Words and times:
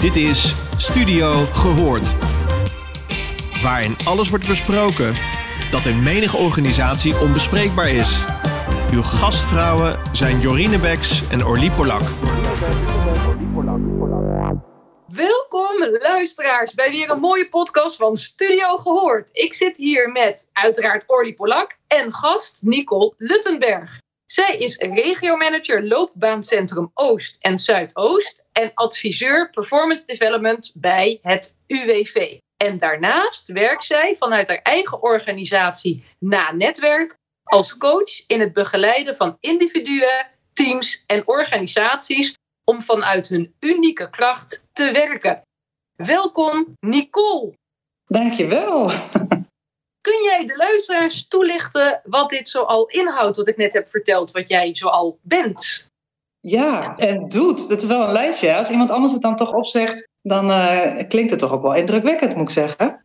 Dit 0.00 0.16
is 0.16 0.54
Studio 0.76 1.44
Gehoord. 1.52 2.14
Waarin 3.62 3.96
alles 4.04 4.28
wordt 4.28 4.46
besproken 4.46 5.18
dat 5.70 5.86
in 5.86 6.02
menige 6.02 6.36
organisatie 6.36 7.18
onbespreekbaar 7.18 7.88
is. 7.88 8.24
Uw 8.92 9.02
gastvrouwen 9.02 9.98
zijn 10.12 10.40
Jorine 10.40 10.78
Beks 10.78 11.28
en 11.28 11.44
Orlie 11.44 11.70
Polak. 11.70 12.02
Welkom 15.06 15.98
luisteraars 15.98 16.74
bij 16.74 16.90
weer 16.90 17.10
een 17.10 17.20
mooie 17.20 17.48
podcast 17.48 17.96
van 17.96 18.16
Studio 18.16 18.76
Gehoord. 18.76 19.30
Ik 19.32 19.54
zit 19.54 19.76
hier 19.76 20.10
met 20.10 20.50
uiteraard 20.52 21.04
Orly 21.06 21.32
Polak 21.32 21.76
en 21.86 22.12
gast 22.12 22.58
Nicole 22.60 23.14
Luttenberg. 23.16 23.98
Zij 24.26 24.56
is 24.58 24.76
regiomanager 24.76 25.86
loopbaancentrum 25.86 26.90
Oost 26.94 27.36
en 27.40 27.58
Zuidoost 27.58 28.39
en 28.52 28.70
adviseur 28.74 29.50
performance 29.50 30.06
development 30.06 30.72
bij 30.74 31.18
het 31.22 31.56
UWV. 31.66 32.38
En 32.56 32.78
daarnaast 32.78 33.48
werkt 33.48 33.84
zij 33.84 34.14
vanuit 34.14 34.48
haar 34.48 34.62
eigen 34.62 35.02
organisatie 35.02 36.04
Na 36.18 36.52
Netwerk 36.52 37.18
als 37.44 37.76
coach 37.76 38.26
in 38.26 38.40
het 38.40 38.52
begeleiden 38.52 39.16
van 39.16 39.36
individuen, 39.40 40.26
teams 40.52 41.04
en 41.06 41.26
organisaties 41.26 42.34
om 42.64 42.82
vanuit 42.82 43.28
hun 43.28 43.54
unieke 43.60 44.10
kracht 44.10 44.66
te 44.72 44.92
werken. 44.92 45.42
Welkom, 45.96 46.72
Nicole. 46.80 47.54
Dankjewel. 48.04 48.90
Kun 50.00 50.22
jij 50.22 50.46
de 50.46 50.56
luisteraars 50.56 51.28
toelichten 51.28 52.00
wat 52.04 52.30
dit 52.30 52.48
zoal 52.48 52.86
inhoudt, 52.86 53.36
wat 53.36 53.48
ik 53.48 53.56
net 53.56 53.72
heb 53.72 53.90
verteld, 53.90 54.30
wat 54.30 54.48
jij 54.48 54.74
zoal 54.74 55.18
bent? 55.22 55.89
Ja, 56.40 56.96
en 56.96 57.28
doet. 57.28 57.68
Dat 57.68 57.82
is 57.82 57.86
wel 57.86 58.02
een 58.02 58.12
lijstje. 58.12 58.56
Als 58.56 58.70
iemand 58.70 58.90
anders 58.90 59.12
het 59.12 59.22
dan 59.22 59.36
toch 59.36 59.52
opzegt, 59.52 60.08
dan 60.22 60.50
uh, 60.50 60.98
klinkt 61.08 61.30
het 61.30 61.38
toch 61.38 61.52
ook 61.52 61.62
wel 61.62 61.74
indrukwekkend, 61.74 62.34
moet 62.34 62.48
ik 62.48 62.50
zeggen. 62.50 63.00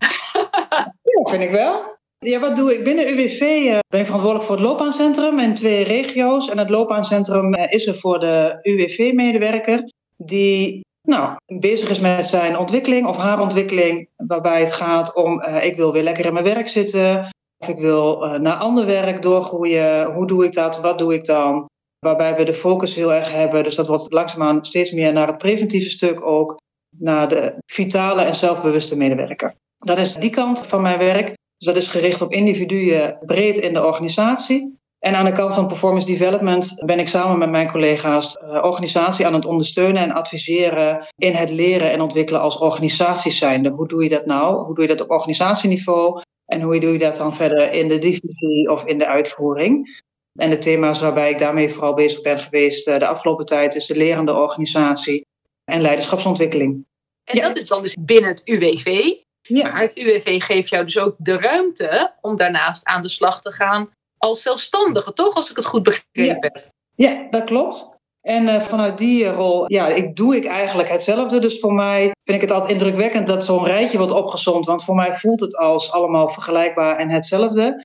ja, 1.14 1.30
vind 1.30 1.44
ik 1.44 1.52
wel. 1.52 1.94
Ja, 2.18 2.40
wat 2.40 2.56
doe 2.56 2.74
ik? 2.74 2.84
Binnen 2.84 3.08
UWV 3.08 3.42
uh, 3.42 3.78
ben 3.88 4.00
ik 4.00 4.06
verantwoordelijk 4.06 4.44
voor 4.44 4.56
het 4.56 4.66
loopbaancentrum 4.66 5.40
in 5.40 5.54
twee 5.54 5.84
regio's. 5.84 6.50
En 6.50 6.58
het 6.58 6.70
loopbaancentrum 6.70 7.56
uh, 7.56 7.72
is 7.72 7.88
er 7.88 7.96
voor 7.96 8.20
de 8.20 8.58
UWV-medewerker 8.62 9.92
die 10.18 10.84
nou, 11.02 11.36
bezig 11.46 11.90
is 11.90 12.00
met 12.00 12.28
zijn 12.28 12.58
ontwikkeling 12.58 13.08
of 13.08 13.18
haar 13.18 13.42
ontwikkeling, 13.42 14.10
waarbij 14.16 14.60
het 14.60 14.72
gaat 14.72 15.14
om 15.14 15.42
ik 15.42 15.76
wil 15.76 15.94
weer 15.94 16.04
lekker 16.04 16.26
in 16.26 16.34
mijn 16.34 16.46
werk 16.46 16.68
zitten, 16.68 17.28
of 17.58 17.68
ik 17.68 17.78
wil 17.78 18.26
naar 18.40 18.56
ander 18.56 18.86
werk 18.86 19.22
doorgroeien. 19.22 20.06
Hoe 20.06 20.28
doe 20.28 20.46
ik 20.46 20.54
dat? 20.54 20.82
Wat 20.82 20.98
doe 20.98 21.14
ik 21.14 21.26
dan? 21.26 21.68
Waarbij 22.00 22.36
we 22.36 22.44
de 22.44 22.54
focus 22.54 22.96
heel 22.96 23.14
erg 23.14 23.32
hebben. 23.32 23.64
Dus 23.64 23.76
dat 23.76 23.88
wordt 23.88 24.14
langzaamaan 24.14 24.66
steeds 24.66 24.92
meer 24.92 25.14
naar 25.14 25.28
het 25.28 25.38
preventieve 25.38 25.90
stuk 25.90 26.26
ook. 26.26 26.58
Naar 26.98 27.28
de 27.28 27.58
vitale 27.66 28.22
en 28.22 28.36
zelfbewuste 28.36 28.98
medewerker. 28.98 29.56
Dat 29.78 29.98
is 29.98 30.14
die 30.14 30.30
kant 30.30 30.66
van 30.66 30.82
mijn 30.82 31.00
werk. 31.00 31.28
Dus 31.58 31.68
dat 31.68 31.76
is 31.76 31.88
gericht 31.88 32.22
op 32.22 32.32
individuen 32.32 33.18
breed 33.26 33.58
in 33.58 33.74
de 33.74 33.86
organisatie. 33.86 34.76
En 35.00 35.16
aan 35.16 35.26
de 35.26 35.32
kant 35.32 35.54
van 35.54 35.68
performance 35.68 36.08
development 36.08 36.84
ben 36.86 37.00
ik 37.00 37.08
samen 37.08 37.38
met 37.38 37.50
mijn 37.50 37.72
collega's 37.72 38.34
de 38.34 38.62
organisatie 38.64 39.26
aan 39.26 39.34
het 39.34 39.46
ondersteunen 39.46 40.02
en 40.02 40.12
adviseren 40.12 41.08
in 41.18 41.34
het 41.34 41.50
leren 41.50 41.92
en 41.92 42.02
ontwikkelen 42.02 42.42
als 42.42 42.58
organisaties 42.58 43.38
zijnde. 43.38 43.70
Hoe 43.70 43.88
doe 43.88 44.04
je 44.04 44.10
dat 44.10 44.26
nou? 44.26 44.64
Hoe 44.64 44.76
doe 44.76 44.84
je 44.84 44.96
dat 44.96 45.02
op 45.02 45.10
organisatieniveau? 45.10 46.22
En 46.46 46.62
hoe 46.62 46.80
doe 46.80 46.92
je 46.92 47.00
dat 47.00 47.16
dan 47.16 47.34
verder 47.34 47.72
in 47.72 47.88
de 47.88 47.98
divisie 47.98 48.70
of 48.72 48.86
in 48.86 48.98
de 48.98 49.08
uitvoering? 49.08 50.04
En 50.40 50.50
de 50.50 50.58
thema's 50.58 51.00
waarbij 51.00 51.30
ik 51.30 51.40
daarmee 51.40 51.70
vooral 51.70 51.94
bezig 51.94 52.22
ben 52.22 52.40
geweest 52.40 52.88
eh, 52.88 53.00
de 53.00 53.08
afgelopen 53.08 53.46
tijd 53.46 53.76
is 53.76 53.86
de 53.86 53.96
lerende 53.96 54.34
organisatie 54.34 55.26
en 55.72 55.82
leiderschapsontwikkeling. 55.82 56.86
En 57.24 57.42
dat 57.42 57.56
is 57.56 57.68
dan 57.68 57.82
dus 57.82 57.96
binnen 58.00 58.30
het 58.30 58.42
UWV. 58.46 59.14
Ja. 59.42 59.72
Maar 59.72 59.82
het 59.82 59.98
UWV 59.98 60.44
geeft 60.44 60.70
jou 60.70 60.84
dus 60.84 60.98
ook 60.98 61.16
de 61.18 61.38
ruimte 61.38 62.14
om 62.22 62.36
daarnaast 62.36 62.86
aan 62.86 63.02
de 63.02 63.10
slag 63.10 63.42
te 63.42 63.52
gaan 63.52 63.90
als 64.18 64.42
zelfstandige, 64.42 65.14
toch? 65.14 65.36
Als 65.36 65.50
ik 65.50 65.56
het 65.56 65.66
goed 65.66 65.84
begrepen 65.84 66.38
heb. 66.40 66.70
Ja, 66.96 67.28
dat 67.30 67.44
klopt. 67.44 67.94
En 68.22 68.44
uh, 68.44 68.62
vanuit 68.62 68.98
die 68.98 69.28
rol, 69.28 69.72
ja, 69.72 69.88
ik 69.88 70.16
doe 70.16 70.36
ik 70.36 70.46
eigenlijk 70.46 70.90
hetzelfde. 70.90 71.40
Dus 71.40 71.60
voor 71.60 71.74
mij 71.74 72.02
vind 72.02 72.42
ik 72.42 72.42
het 72.42 72.52
altijd 72.52 72.72
indrukwekkend 72.72 73.28
dat 73.28 73.44
zo'n 73.44 73.66
rijtje 73.66 73.98
wordt 73.98 74.14
opgezond. 74.14 74.66
Want 74.66 74.84
voor 74.84 74.96
mij 74.96 75.16
voelt 75.16 75.40
het 75.40 75.58
als 75.58 75.92
allemaal 75.92 76.30
vergelijkbaar 76.30 76.98
en 76.98 77.10
hetzelfde 77.10 77.85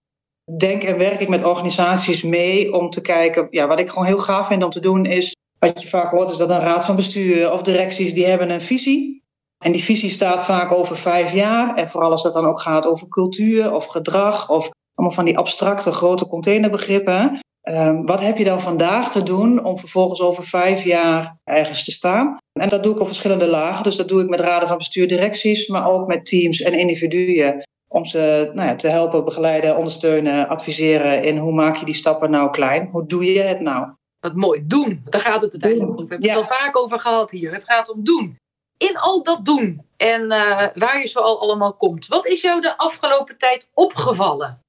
denk 0.58 0.82
en 0.82 0.98
werk 0.98 1.20
ik 1.20 1.28
met 1.28 1.44
organisaties 1.44 2.22
mee 2.22 2.72
om 2.72 2.90
te 2.90 3.00
kijken. 3.00 3.46
Ja, 3.50 3.66
wat 3.66 3.80
ik 3.80 3.88
gewoon 3.88 4.06
heel 4.06 4.18
gaaf 4.18 4.46
vind 4.46 4.64
om 4.64 4.70
te 4.70 4.80
doen 4.80 5.06
is. 5.06 5.36
Wat 5.58 5.82
je 5.82 5.88
vaak 5.88 6.10
hoort 6.10 6.30
is 6.30 6.36
dat 6.36 6.50
een 6.50 6.60
raad 6.60 6.84
van 6.84 6.96
bestuur 6.96 7.52
of 7.52 7.62
directies 7.62 8.14
die 8.14 8.26
hebben 8.26 8.50
een 8.50 8.60
visie. 8.60 9.22
En 9.64 9.72
die 9.72 9.84
visie 9.84 10.10
staat 10.10 10.44
vaak 10.44 10.72
over 10.72 10.96
vijf 10.96 11.32
jaar. 11.32 11.76
En 11.76 11.88
vooral 11.88 12.10
als 12.10 12.22
het 12.22 12.32
dan 12.32 12.46
ook 12.46 12.60
gaat 12.60 12.86
over 12.86 13.08
cultuur 13.08 13.72
of 13.74 13.86
gedrag 13.86 14.50
of 14.50 14.70
allemaal 14.94 15.16
van 15.16 15.24
die 15.24 15.38
abstracte 15.38 15.92
grote 15.92 16.26
containerbegrippen. 16.26 17.38
Um, 17.68 18.06
wat 18.06 18.20
heb 18.20 18.38
je 18.38 18.44
dan 18.44 18.60
vandaag 18.60 19.10
te 19.10 19.22
doen 19.22 19.64
om 19.64 19.78
vervolgens 19.78 20.20
over 20.20 20.44
vijf 20.44 20.84
jaar 20.84 21.36
ergens 21.44 21.84
te 21.84 21.90
staan? 21.90 22.36
En 22.60 22.68
dat 22.68 22.82
doe 22.82 22.94
ik 22.94 23.00
op 23.00 23.06
verschillende 23.06 23.46
lagen. 23.46 23.84
Dus 23.84 23.96
dat 23.96 24.08
doe 24.08 24.22
ik 24.22 24.28
met 24.28 24.40
raden 24.40 24.68
van 24.68 24.76
bestuur, 24.76 25.08
directies, 25.08 25.68
maar 25.68 25.90
ook 25.90 26.06
met 26.06 26.26
teams 26.26 26.60
en 26.60 26.74
individuen 26.74 27.62
om 27.92 28.04
ze 28.04 28.50
nou 28.54 28.68
ja, 28.68 28.76
te 28.76 28.88
helpen, 28.88 29.24
begeleiden, 29.24 29.76
ondersteunen, 29.76 30.48
adviseren 30.48 31.24
in 31.24 31.36
hoe 31.36 31.52
maak 31.52 31.76
je 31.76 31.84
die 31.84 31.94
stappen 31.94 32.30
nou 32.30 32.50
klein? 32.50 32.88
Hoe 32.92 33.06
doe 33.06 33.32
je 33.32 33.40
het 33.40 33.60
nou? 33.60 33.88
Wat 34.20 34.34
mooi, 34.34 34.66
doen. 34.66 35.02
Daar 35.04 35.20
gaat 35.20 35.42
het 35.42 35.50
uiteindelijk 35.50 35.92
over. 35.92 36.04
We 36.04 36.10
hebben 36.10 36.28
het 36.28 36.38
al 36.38 36.56
vaak 36.56 36.76
over 36.76 36.98
gehad 37.00 37.30
hier. 37.30 37.52
Het 37.52 37.64
gaat 37.64 37.90
om 37.92 38.04
doen. 38.04 38.38
In 38.76 38.96
al 38.96 39.22
dat 39.22 39.44
doen 39.44 39.86
en 39.96 40.22
uh, 40.22 40.66
waar 40.74 41.00
je 41.00 41.06
zo 41.06 41.20
al 41.20 41.40
allemaal 41.40 41.74
komt. 41.74 42.06
Wat 42.06 42.26
is 42.26 42.40
jou 42.40 42.60
de 42.60 42.76
afgelopen 42.76 43.38
tijd 43.38 43.70
opgevallen? 43.74 44.60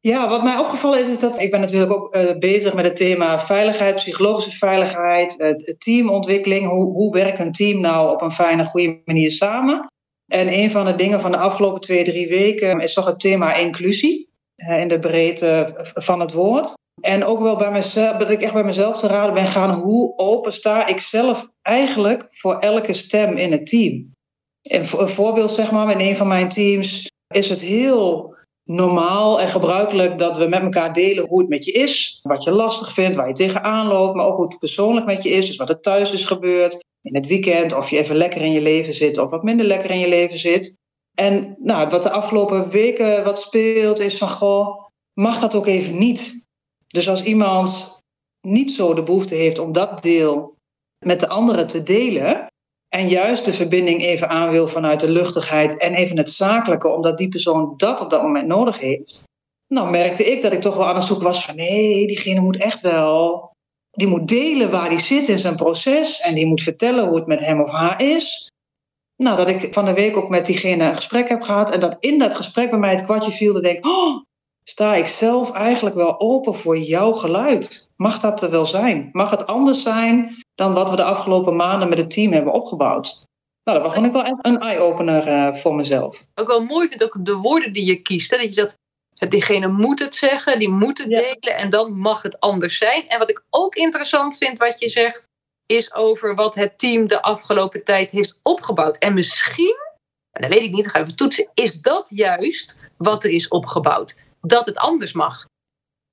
Ja, 0.00 0.28
wat 0.28 0.42
mij 0.42 0.58
opgevallen 0.58 1.00
is, 1.00 1.08
is 1.08 1.18
dat 1.18 1.40
ik 1.40 1.50
ben 1.50 1.60
natuurlijk 1.60 1.92
ook 1.92 2.14
uh, 2.16 2.38
bezig 2.38 2.74
met 2.74 2.84
het 2.84 2.96
thema 2.96 3.38
veiligheid, 3.38 3.94
psychologische 3.94 4.58
veiligheid, 4.58 5.38
uh, 5.38 5.74
teamontwikkeling. 5.78 6.68
Hoe, 6.68 6.92
hoe 6.92 7.12
werkt 7.12 7.38
een 7.38 7.52
team 7.52 7.80
nou 7.80 8.10
op 8.12 8.22
een 8.22 8.32
fijne, 8.32 8.64
goede 8.64 9.00
manier 9.04 9.30
samen? 9.30 9.88
En 10.30 10.52
een 10.52 10.70
van 10.70 10.84
de 10.84 10.94
dingen 10.94 11.20
van 11.20 11.30
de 11.30 11.36
afgelopen 11.36 11.80
twee, 11.80 12.04
drie 12.04 12.28
weken 12.28 12.80
is 12.80 12.92
toch 12.92 13.04
het 13.04 13.20
thema 13.20 13.54
inclusie. 13.54 14.28
In 14.56 14.88
de 14.88 14.98
breedte 14.98 15.74
van 15.94 16.20
het 16.20 16.32
woord. 16.32 16.72
En 17.00 17.24
ook 17.24 17.40
wel 17.40 17.56
bij 17.56 17.70
mezelf, 17.70 18.16
dat 18.16 18.30
ik 18.30 18.42
echt 18.42 18.52
bij 18.52 18.64
mezelf 18.64 18.98
te 18.98 19.06
raden 19.06 19.34
ben 19.34 19.46
gaan. 19.46 19.80
Hoe 19.80 20.16
open 20.16 20.52
sta 20.52 20.86
ik 20.86 21.00
zelf 21.00 21.48
eigenlijk 21.62 22.26
voor 22.28 22.58
elke 22.58 22.92
stem 22.92 23.36
in 23.36 23.52
het 23.52 23.66
team? 23.66 24.12
een 24.62 24.86
voorbeeld, 25.08 25.50
zeg 25.50 25.70
maar, 25.70 25.90
in 25.90 26.08
een 26.08 26.16
van 26.16 26.28
mijn 26.28 26.48
teams 26.48 27.10
is 27.34 27.48
het 27.48 27.60
heel 27.60 28.34
normaal 28.64 29.40
en 29.40 29.48
gebruikelijk 29.48 30.18
dat 30.18 30.36
we 30.36 30.46
met 30.46 30.62
elkaar 30.62 30.92
delen 30.92 31.26
hoe 31.26 31.40
het 31.40 31.48
met 31.48 31.64
je 31.64 31.72
is. 31.72 32.20
Wat 32.22 32.42
je 32.42 32.50
lastig 32.50 32.92
vindt, 32.92 33.16
waar 33.16 33.28
je 33.28 33.34
tegenaan 33.34 33.86
loopt, 33.86 34.14
maar 34.14 34.26
ook 34.26 34.36
hoe 34.36 34.48
het 34.48 34.58
persoonlijk 34.58 35.06
met 35.06 35.22
je 35.22 35.28
is. 35.28 35.46
Dus 35.46 35.56
wat 35.56 35.68
er 35.68 35.80
thuis 35.80 36.12
is 36.12 36.24
gebeurd, 36.24 36.84
in 37.02 37.14
het 37.14 37.26
weekend, 37.26 37.72
of 37.72 37.90
je 37.90 37.98
even 37.98 38.16
lekker 38.16 38.42
in 38.42 38.52
je 38.52 38.60
leven 38.60 38.94
zit 38.94 39.18
of 39.18 39.30
wat 39.30 39.42
minder 39.42 39.66
lekker 39.66 39.90
in 39.90 39.98
je 39.98 40.08
leven 40.08 40.38
zit. 40.38 40.74
En 41.14 41.56
nou, 41.58 41.88
wat 41.88 42.02
de 42.02 42.10
afgelopen 42.10 42.70
weken 42.70 43.24
wat 43.24 43.40
speelt, 43.40 43.98
is 43.98 44.18
van 44.18 44.28
goh, 44.28 44.86
mag 45.12 45.38
dat 45.38 45.54
ook 45.54 45.66
even 45.66 45.98
niet? 45.98 46.46
Dus 46.86 47.08
als 47.08 47.22
iemand 47.22 47.98
niet 48.40 48.70
zo 48.70 48.94
de 48.94 49.02
behoefte 49.02 49.34
heeft 49.34 49.58
om 49.58 49.72
dat 49.72 50.02
deel 50.02 50.54
met 51.04 51.20
de 51.20 51.28
anderen 51.28 51.66
te 51.66 51.82
delen, 51.82 52.48
en 52.88 53.08
juist 53.08 53.44
de 53.44 53.52
verbinding 53.52 54.02
even 54.02 54.28
aan 54.28 54.50
wil 54.50 54.68
vanuit 54.68 55.00
de 55.00 55.08
luchtigheid 55.08 55.76
en 55.76 55.94
even 55.94 56.16
het 56.16 56.30
zakelijke, 56.30 56.88
omdat 56.88 57.18
die 57.18 57.28
persoon 57.28 57.74
dat 57.76 58.00
op 58.00 58.10
dat 58.10 58.22
moment 58.22 58.46
nodig 58.46 58.78
heeft. 58.78 59.22
Nou 59.66 59.90
merkte 59.90 60.24
ik 60.24 60.42
dat 60.42 60.52
ik 60.52 60.60
toch 60.60 60.76
wel 60.76 60.86
aan 60.86 60.94
het 60.94 61.04
zoeken 61.04 61.24
was 61.26 61.44
van 61.44 61.56
nee, 61.56 62.06
diegene 62.06 62.40
moet 62.40 62.56
echt 62.56 62.80
wel 62.80 63.49
die 63.90 64.06
moet 64.06 64.28
delen 64.28 64.70
waar 64.70 64.86
hij 64.86 64.98
zit 64.98 65.28
in 65.28 65.38
zijn 65.38 65.56
proces 65.56 66.20
en 66.20 66.34
die 66.34 66.46
moet 66.46 66.62
vertellen 66.62 67.06
hoe 67.06 67.16
het 67.16 67.26
met 67.26 67.40
hem 67.40 67.60
of 67.60 67.70
haar 67.70 68.00
is. 68.00 68.50
Nou, 69.16 69.36
dat 69.36 69.48
ik 69.48 69.74
van 69.74 69.84
de 69.84 69.94
week 69.94 70.16
ook 70.16 70.28
met 70.28 70.46
diegene 70.46 70.84
een 70.84 70.94
gesprek 70.94 71.28
heb 71.28 71.42
gehad 71.42 71.70
en 71.70 71.80
dat 71.80 71.96
in 72.00 72.18
dat 72.18 72.34
gesprek 72.34 72.70
bij 72.70 72.78
mij 72.78 72.90
het 72.90 73.04
kwartje 73.04 73.32
viel 73.32 73.52
dat 73.52 73.64
ik 73.64 73.86
oh, 73.86 74.22
sta 74.64 74.94
ik 74.94 75.06
zelf 75.06 75.52
eigenlijk 75.52 75.96
wel 75.96 76.20
open 76.20 76.54
voor 76.54 76.78
jouw 76.78 77.12
geluid? 77.12 77.90
Mag 77.96 78.20
dat 78.20 78.42
er 78.42 78.50
wel 78.50 78.66
zijn? 78.66 79.08
Mag 79.12 79.30
het 79.30 79.46
anders 79.46 79.82
zijn 79.82 80.36
dan 80.54 80.74
wat 80.74 80.90
we 80.90 80.96
de 80.96 81.04
afgelopen 81.04 81.56
maanden 81.56 81.88
met 81.88 81.98
het 81.98 82.10
team 82.10 82.32
hebben 82.32 82.52
opgebouwd? 82.52 83.28
Nou, 83.64 83.82
dat 83.82 83.94
vond 83.94 84.06
ik 84.06 84.12
wel 84.12 84.24
echt 84.24 84.46
een 84.46 84.60
eye-opener 84.60 85.28
uh, 85.28 85.54
voor 85.54 85.74
mezelf. 85.74 86.26
Ook 86.34 86.46
wel 86.46 86.64
mooi 86.64 86.88
vind 86.88 87.04
ook 87.04 87.16
de 87.20 87.34
woorden 87.34 87.72
die 87.72 87.84
je 87.84 88.02
kiest. 88.02 88.30
Dat 88.30 88.42
je 88.42 88.52
zegt, 88.52 88.78
diegene 89.28 89.68
moet 89.68 89.98
het 89.98 90.14
zeggen, 90.14 90.58
die 90.58 90.68
moet 90.68 90.98
het 90.98 91.10
delen 91.10 91.56
en 91.56 91.70
dan 91.70 91.98
mag 91.98 92.22
het 92.22 92.40
anders 92.40 92.78
zijn. 92.78 93.08
En 93.08 93.18
wat 93.18 93.30
ik 93.30 93.42
ook 93.50 93.74
interessant 93.74 94.36
vind 94.36 94.58
wat 94.58 94.80
je 94.80 94.88
zegt, 94.88 95.28
is 95.66 95.94
over 95.94 96.34
wat 96.34 96.54
het 96.54 96.78
team 96.78 97.06
de 97.06 97.22
afgelopen 97.22 97.84
tijd 97.84 98.10
heeft 98.10 98.38
opgebouwd. 98.42 98.98
En 98.98 99.14
misschien, 99.14 99.76
en 100.30 100.42
dat 100.42 100.50
weet 100.50 100.62
ik 100.62 100.72
niet, 100.72 100.88
ga 100.88 101.00
even 101.00 101.16
toetsen, 101.16 101.50
is 101.54 101.80
dat 101.80 102.10
juist 102.14 102.76
wat 102.96 103.24
er 103.24 103.30
is 103.30 103.48
opgebouwd? 103.48 104.18
Dat 104.40 104.66
het 104.66 104.76
anders 104.76 105.12
mag. 105.12 105.44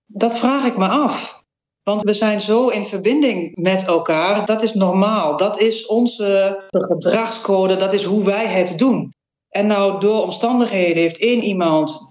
Dat 0.06 0.38
vraag 0.38 0.66
ik 0.66 0.78
me 0.78 0.88
af. 0.88 1.46
Want 1.84 2.02
we 2.02 2.14
zijn 2.14 2.42
zo 2.42 2.68
in 2.68 2.86
verbinding 2.86 3.56
met 3.56 3.86
elkaar. 3.86 4.46
Dat 4.46 4.62
is 4.62 4.74
normaal. 4.74 5.38
Dat 5.38 5.60
is 5.60 5.86
onze 5.86 6.64
gedragscode. 6.72 7.76
Dat 7.76 7.94
is 7.94 8.04
hoe 8.04 8.24
wij 8.24 8.48
het 8.48 8.78
doen. 8.78 9.14
En 9.50 9.68
nou, 9.68 10.00
door 10.00 10.22
omstandigheden 10.22 11.02
heeft 11.02 11.18
één 11.18 11.44
iemand. 11.44 12.07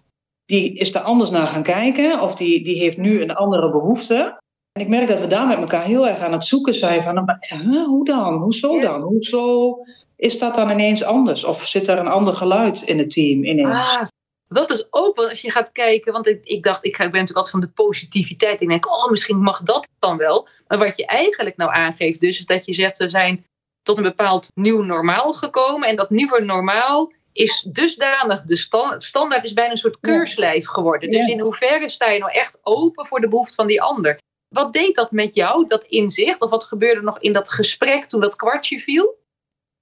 Die 0.46 0.74
is 0.74 0.94
er 0.94 1.00
anders 1.00 1.30
naar 1.30 1.46
gaan 1.46 1.62
kijken. 1.62 2.20
of 2.20 2.34
die, 2.34 2.64
die 2.64 2.78
heeft 2.78 2.96
nu 2.96 3.22
een 3.22 3.34
andere 3.34 3.70
behoefte. 3.70 4.40
En 4.72 4.82
ik 4.82 4.88
merk 4.88 5.08
dat 5.08 5.20
we 5.20 5.26
daar 5.26 5.46
met 5.46 5.58
elkaar 5.58 5.84
heel 5.84 6.08
erg 6.08 6.18
aan 6.18 6.32
het 6.32 6.44
zoeken 6.44 6.74
zijn. 6.74 7.02
van 7.02 7.38
huh, 7.40 7.84
hoe 7.84 8.04
dan? 8.04 8.34
Hoezo 8.34 8.80
dan? 8.80 9.02
Hoezo 9.02 9.76
is 10.16 10.38
dat 10.38 10.54
dan 10.54 10.70
ineens 10.70 11.04
anders? 11.04 11.44
Of 11.44 11.66
zit 11.66 11.88
er 11.88 11.98
een 11.98 12.06
ander 12.06 12.34
geluid 12.34 12.82
in 12.82 12.98
het 12.98 13.10
team 13.10 13.44
ineens? 13.44 13.96
Ah, 13.96 14.06
dat 14.48 14.70
is 14.70 14.86
ook 14.90 15.16
wel 15.16 15.28
als 15.28 15.40
je 15.40 15.50
gaat 15.50 15.72
kijken, 15.72 16.12
want 16.12 16.26
ik, 16.26 16.44
ik 16.44 16.62
dacht, 16.62 16.84
ik 16.84 16.96
ben 16.96 17.06
natuurlijk 17.06 17.36
altijd 17.36 17.50
van 17.50 17.60
de 17.60 17.68
positiviteit. 17.68 18.60
Ik 18.60 18.68
denk, 18.68 18.92
oh, 18.92 19.10
misschien 19.10 19.38
mag 19.38 19.62
dat 19.62 19.88
dan 19.98 20.16
wel. 20.16 20.48
Maar 20.66 20.78
wat 20.78 20.96
je 20.96 21.06
eigenlijk 21.06 21.56
nou 21.56 21.70
aangeeft, 21.72 22.20
dus 22.20 22.38
is 22.38 22.46
dat 22.46 22.64
je 22.64 22.74
zegt, 22.74 22.98
we 22.98 23.08
zijn 23.08 23.46
tot 23.82 23.96
een 23.96 24.02
bepaald 24.02 24.48
nieuw 24.54 24.82
normaal 24.82 25.32
gekomen. 25.32 25.88
En 25.88 25.96
dat 25.96 26.10
nieuwe 26.10 26.44
normaal 26.44 27.12
is 27.36 27.66
dusdanig, 27.72 28.42
de 28.42 28.56
stand, 28.56 29.02
standaard 29.02 29.44
is 29.44 29.52
bijna 29.52 29.70
een 29.70 29.76
soort 29.76 30.00
keurslijf 30.00 30.66
geworden. 30.66 31.10
Dus 31.10 31.26
in 31.26 31.40
hoeverre 31.40 31.88
sta 31.88 32.10
je 32.10 32.18
nou 32.18 32.32
echt 32.32 32.58
open 32.62 33.06
voor 33.06 33.20
de 33.20 33.28
behoefte 33.28 33.54
van 33.54 33.66
die 33.66 33.82
ander? 33.82 34.18
Wat 34.48 34.72
deed 34.72 34.94
dat 34.94 35.10
met 35.10 35.34
jou, 35.34 35.66
dat 35.66 35.84
inzicht? 35.84 36.40
Of 36.40 36.50
wat 36.50 36.64
gebeurde 36.64 37.00
nog 37.00 37.18
in 37.20 37.32
dat 37.32 37.50
gesprek 37.50 38.04
toen 38.04 38.20
dat 38.20 38.36
kwartje 38.36 38.78
viel? 38.78 39.18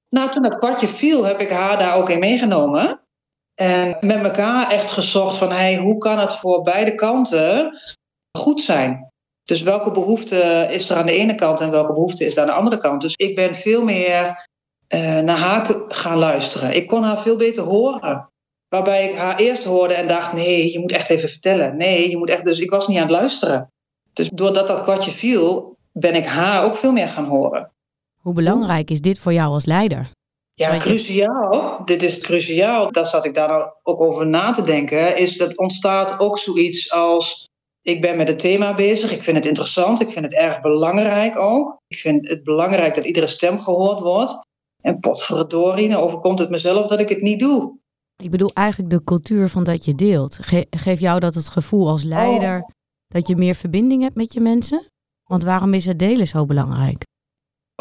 Nou, 0.09 0.33
toen 0.33 0.43
dat 0.43 0.59
kwartje 0.59 0.89
viel, 0.89 1.25
heb 1.25 1.41
ik 1.41 1.51
haar 1.51 1.79
daar 1.79 1.97
ook 1.97 2.11
in 2.11 2.19
meegenomen. 2.19 3.01
En 3.55 3.97
met 4.01 4.25
elkaar 4.25 4.71
echt 4.71 4.91
gezocht 4.91 5.37
van 5.37 5.53
hey, 5.53 5.77
hoe 5.77 5.99
kan 5.99 6.19
het 6.19 6.35
voor 6.35 6.63
beide 6.63 6.95
kanten 6.95 7.79
goed 8.39 8.61
zijn? 8.61 9.13
Dus 9.45 9.63
welke 9.63 9.91
behoefte 9.91 10.67
is 10.71 10.91
er 10.91 10.97
aan 10.97 11.07
de 11.07 11.13
ene 11.13 11.35
kant 11.35 11.61
en 11.61 11.71
welke 11.71 11.93
behoefte 11.93 12.25
is 12.25 12.37
er 12.37 12.41
aan 12.41 12.49
de 12.49 12.53
andere 12.53 12.77
kant? 12.77 13.01
Dus 13.01 13.15
ik 13.15 13.35
ben 13.35 13.55
veel 13.55 13.83
meer 13.83 14.47
uh, 14.89 15.21
naar 15.21 15.39
haar 15.39 15.75
gaan 15.89 16.19
luisteren. 16.19 16.77
Ik 16.77 16.87
kon 16.87 17.03
haar 17.03 17.21
veel 17.21 17.37
beter 17.37 17.63
horen. 17.63 18.29
Waarbij 18.69 19.09
ik 19.09 19.17
haar 19.17 19.37
eerst 19.37 19.65
hoorde 19.65 19.95
en 19.95 20.09
dacht: 20.09 20.33
nee, 20.33 20.73
je 20.73 20.79
moet 20.79 20.93
echt 20.93 21.11
even 21.11 21.29
vertellen. 21.29 21.77
Nee, 21.77 22.11
je 22.11 22.17
moet 22.17 22.29
echt. 22.29 22.45
Dus 22.45 22.59
ik 22.59 22.71
was 22.71 22.89
niet 22.89 22.97
aan 22.97 23.03
het 23.03 23.13
luisteren. 23.13 23.73
Dus 24.13 24.29
doordat 24.29 24.67
dat 24.67 24.83
kwartje 24.83 25.11
viel, 25.11 25.77
ben 25.93 26.15
ik 26.15 26.27
haar 26.27 26.65
ook 26.65 26.77
veel 26.77 26.93
meer 26.93 27.09
gaan 27.09 27.25
horen. 27.25 27.73
Hoe 28.21 28.35
belangrijk 28.35 28.91
is 28.91 29.01
dit 29.01 29.19
voor 29.19 29.33
jou 29.33 29.53
als 29.53 29.65
leider? 29.65 30.11
Ja, 30.55 30.77
cruciaal. 30.77 31.85
Dit 31.85 32.03
is 32.03 32.21
cruciaal. 32.21 32.93
Daar 32.93 33.07
zat 33.07 33.25
ik 33.25 33.35
daar 33.35 33.49
nou 33.49 33.71
ook 33.83 34.01
over 34.01 34.27
na 34.27 34.53
te 34.53 34.63
denken. 34.63 35.17
Is 35.17 35.37
dat 35.37 35.59
ontstaat 35.59 36.19
ook 36.19 36.39
zoiets 36.39 36.93
als. 36.93 37.49
Ik 37.83 38.01
ben 38.01 38.17
met 38.17 38.29
het 38.29 38.39
thema 38.39 38.75
bezig. 38.75 39.13
Ik 39.13 39.23
vind 39.23 39.37
het 39.37 39.47
interessant. 39.47 40.01
Ik 40.01 40.11
vind 40.11 40.25
het 40.25 40.35
erg 40.35 40.61
belangrijk 40.61 41.39
ook. 41.39 41.77
Ik 41.87 41.99
vind 41.99 42.29
het 42.29 42.45
belangrijk 42.45 42.95
dat 42.95 43.05
iedere 43.05 43.27
stem 43.27 43.59
gehoord 43.59 44.01
wordt. 44.01 44.37
En 44.87 44.99
potverdorie, 44.99 45.89
nou 45.89 46.03
overkomt 46.03 46.39
het 46.39 46.51
mezelf 46.51 46.87
dat 46.87 47.01
ik 47.01 47.09
het 47.09 47.21
niet 47.21 47.41
doe. 47.41 47.79
Ik 48.23 48.31
bedoel 48.31 48.51
eigenlijk 48.55 48.91
de 48.91 49.05
cultuur 49.05 49.49
van 49.49 49.65
dat 49.65 49.85
je 49.85 49.95
deelt. 49.95 50.39
Ge 50.41 50.67
geef 50.71 51.01
jou 51.01 51.21
dat 51.21 51.35
het 51.35 51.49
gevoel 51.49 51.89
als 51.89 52.03
leider 52.03 52.59
oh. 52.59 52.69
dat 53.07 53.27
je 53.27 53.37
meer 53.37 53.55
verbinding 53.55 54.03
hebt 54.03 54.15
met 54.15 54.33
je 54.33 54.41
mensen? 54.41 54.87
Want 55.25 55.45
waarom 55.45 55.75
is 55.75 55.87
het 55.87 55.99
delen 55.99 56.27
zo 56.27 56.47
belangrijk? 56.47 57.03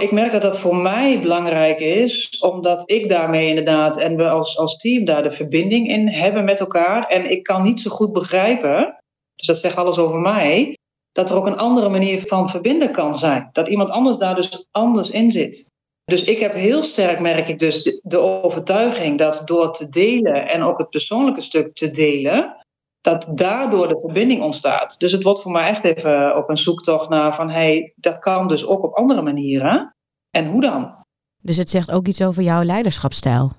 Ik 0.01 0.11
merk 0.11 0.31
dat 0.31 0.41
dat 0.41 0.59
voor 0.59 0.75
mij 0.75 1.19
belangrijk 1.21 1.79
is, 1.79 2.39
omdat 2.39 2.91
ik 2.91 3.09
daarmee 3.09 3.47
inderdaad 3.47 3.97
en 3.97 4.15
we 4.17 4.29
als, 4.29 4.57
als 4.57 4.77
team 4.77 5.05
daar 5.05 5.23
de 5.23 5.31
verbinding 5.31 5.87
in 5.87 6.07
hebben 6.07 6.43
met 6.43 6.59
elkaar. 6.59 7.07
En 7.07 7.31
ik 7.31 7.43
kan 7.43 7.61
niet 7.61 7.79
zo 7.79 7.89
goed 7.89 8.13
begrijpen, 8.13 8.97
dus 9.35 9.47
dat 9.47 9.57
zegt 9.57 9.77
alles 9.77 9.97
over 9.97 10.19
mij, 10.19 10.77
dat 11.11 11.29
er 11.29 11.35
ook 11.35 11.45
een 11.45 11.57
andere 11.57 11.89
manier 11.89 12.19
van 12.19 12.49
verbinden 12.49 12.91
kan 12.91 13.17
zijn. 13.17 13.49
Dat 13.51 13.67
iemand 13.67 13.89
anders 13.89 14.17
daar 14.17 14.35
dus 14.35 14.67
anders 14.71 15.09
in 15.09 15.31
zit. 15.31 15.71
Dus 16.05 16.23
ik 16.23 16.39
heb 16.39 16.53
heel 16.53 16.83
sterk, 16.83 17.19
merk 17.19 17.47
ik 17.47 17.59
dus, 17.59 17.83
de, 17.83 17.99
de 18.03 18.17
overtuiging 18.17 19.17
dat 19.17 19.41
door 19.45 19.73
te 19.73 19.89
delen 19.89 20.49
en 20.49 20.63
ook 20.63 20.77
het 20.77 20.89
persoonlijke 20.89 21.41
stuk 21.41 21.73
te 21.73 21.89
delen, 21.89 22.57
dat 23.01 23.27
daardoor 23.33 23.87
de 23.87 23.99
verbinding 24.01 24.41
ontstaat. 24.41 24.99
Dus 24.99 25.11
het 25.11 25.23
wordt 25.23 25.41
voor 25.41 25.51
mij 25.51 25.67
echt 25.67 25.83
even 25.83 26.35
ook 26.35 26.49
een 26.49 26.57
zoektocht 26.57 27.09
naar 27.09 27.35
van 27.35 27.49
hey, 27.49 27.93
dat 27.95 28.19
kan 28.19 28.47
dus 28.47 28.65
ook 28.65 28.83
op 28.83 28.93
andere 28.93 29.21
manieren. 29.21 29.95
En 30.29 30.45
hoe 30.45 30.61
dan? 30.61 30.95
Dus 31.41 31.57
het 31.57 31.69
zegt 31.69 31.91
ook 31.91 32.07
iets 32.07 32.21
over 32.21 32.43
jouw 32.43 32.63
leiderschapsstijl. 32.63 33.51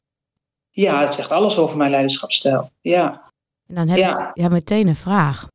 Ja, 0.70 1.00
het 1.00 1.14
zegt 1.14 1.30
alles 1.30 1.58
over 1.58 1.76
mijn 1.76 1.90
leiderschapsstijl. 1.90 2.70
Ja. 2.80 3.30
En 3.66 3.74
dan 3.74 3.88
heb 3.88 3.98
ja. 3.98 4.30
je 4.34 4.42
ja, 4.42 4.48
meteen 4.48 4.88
een 4.88 4.96
vraag. 4.96 5.46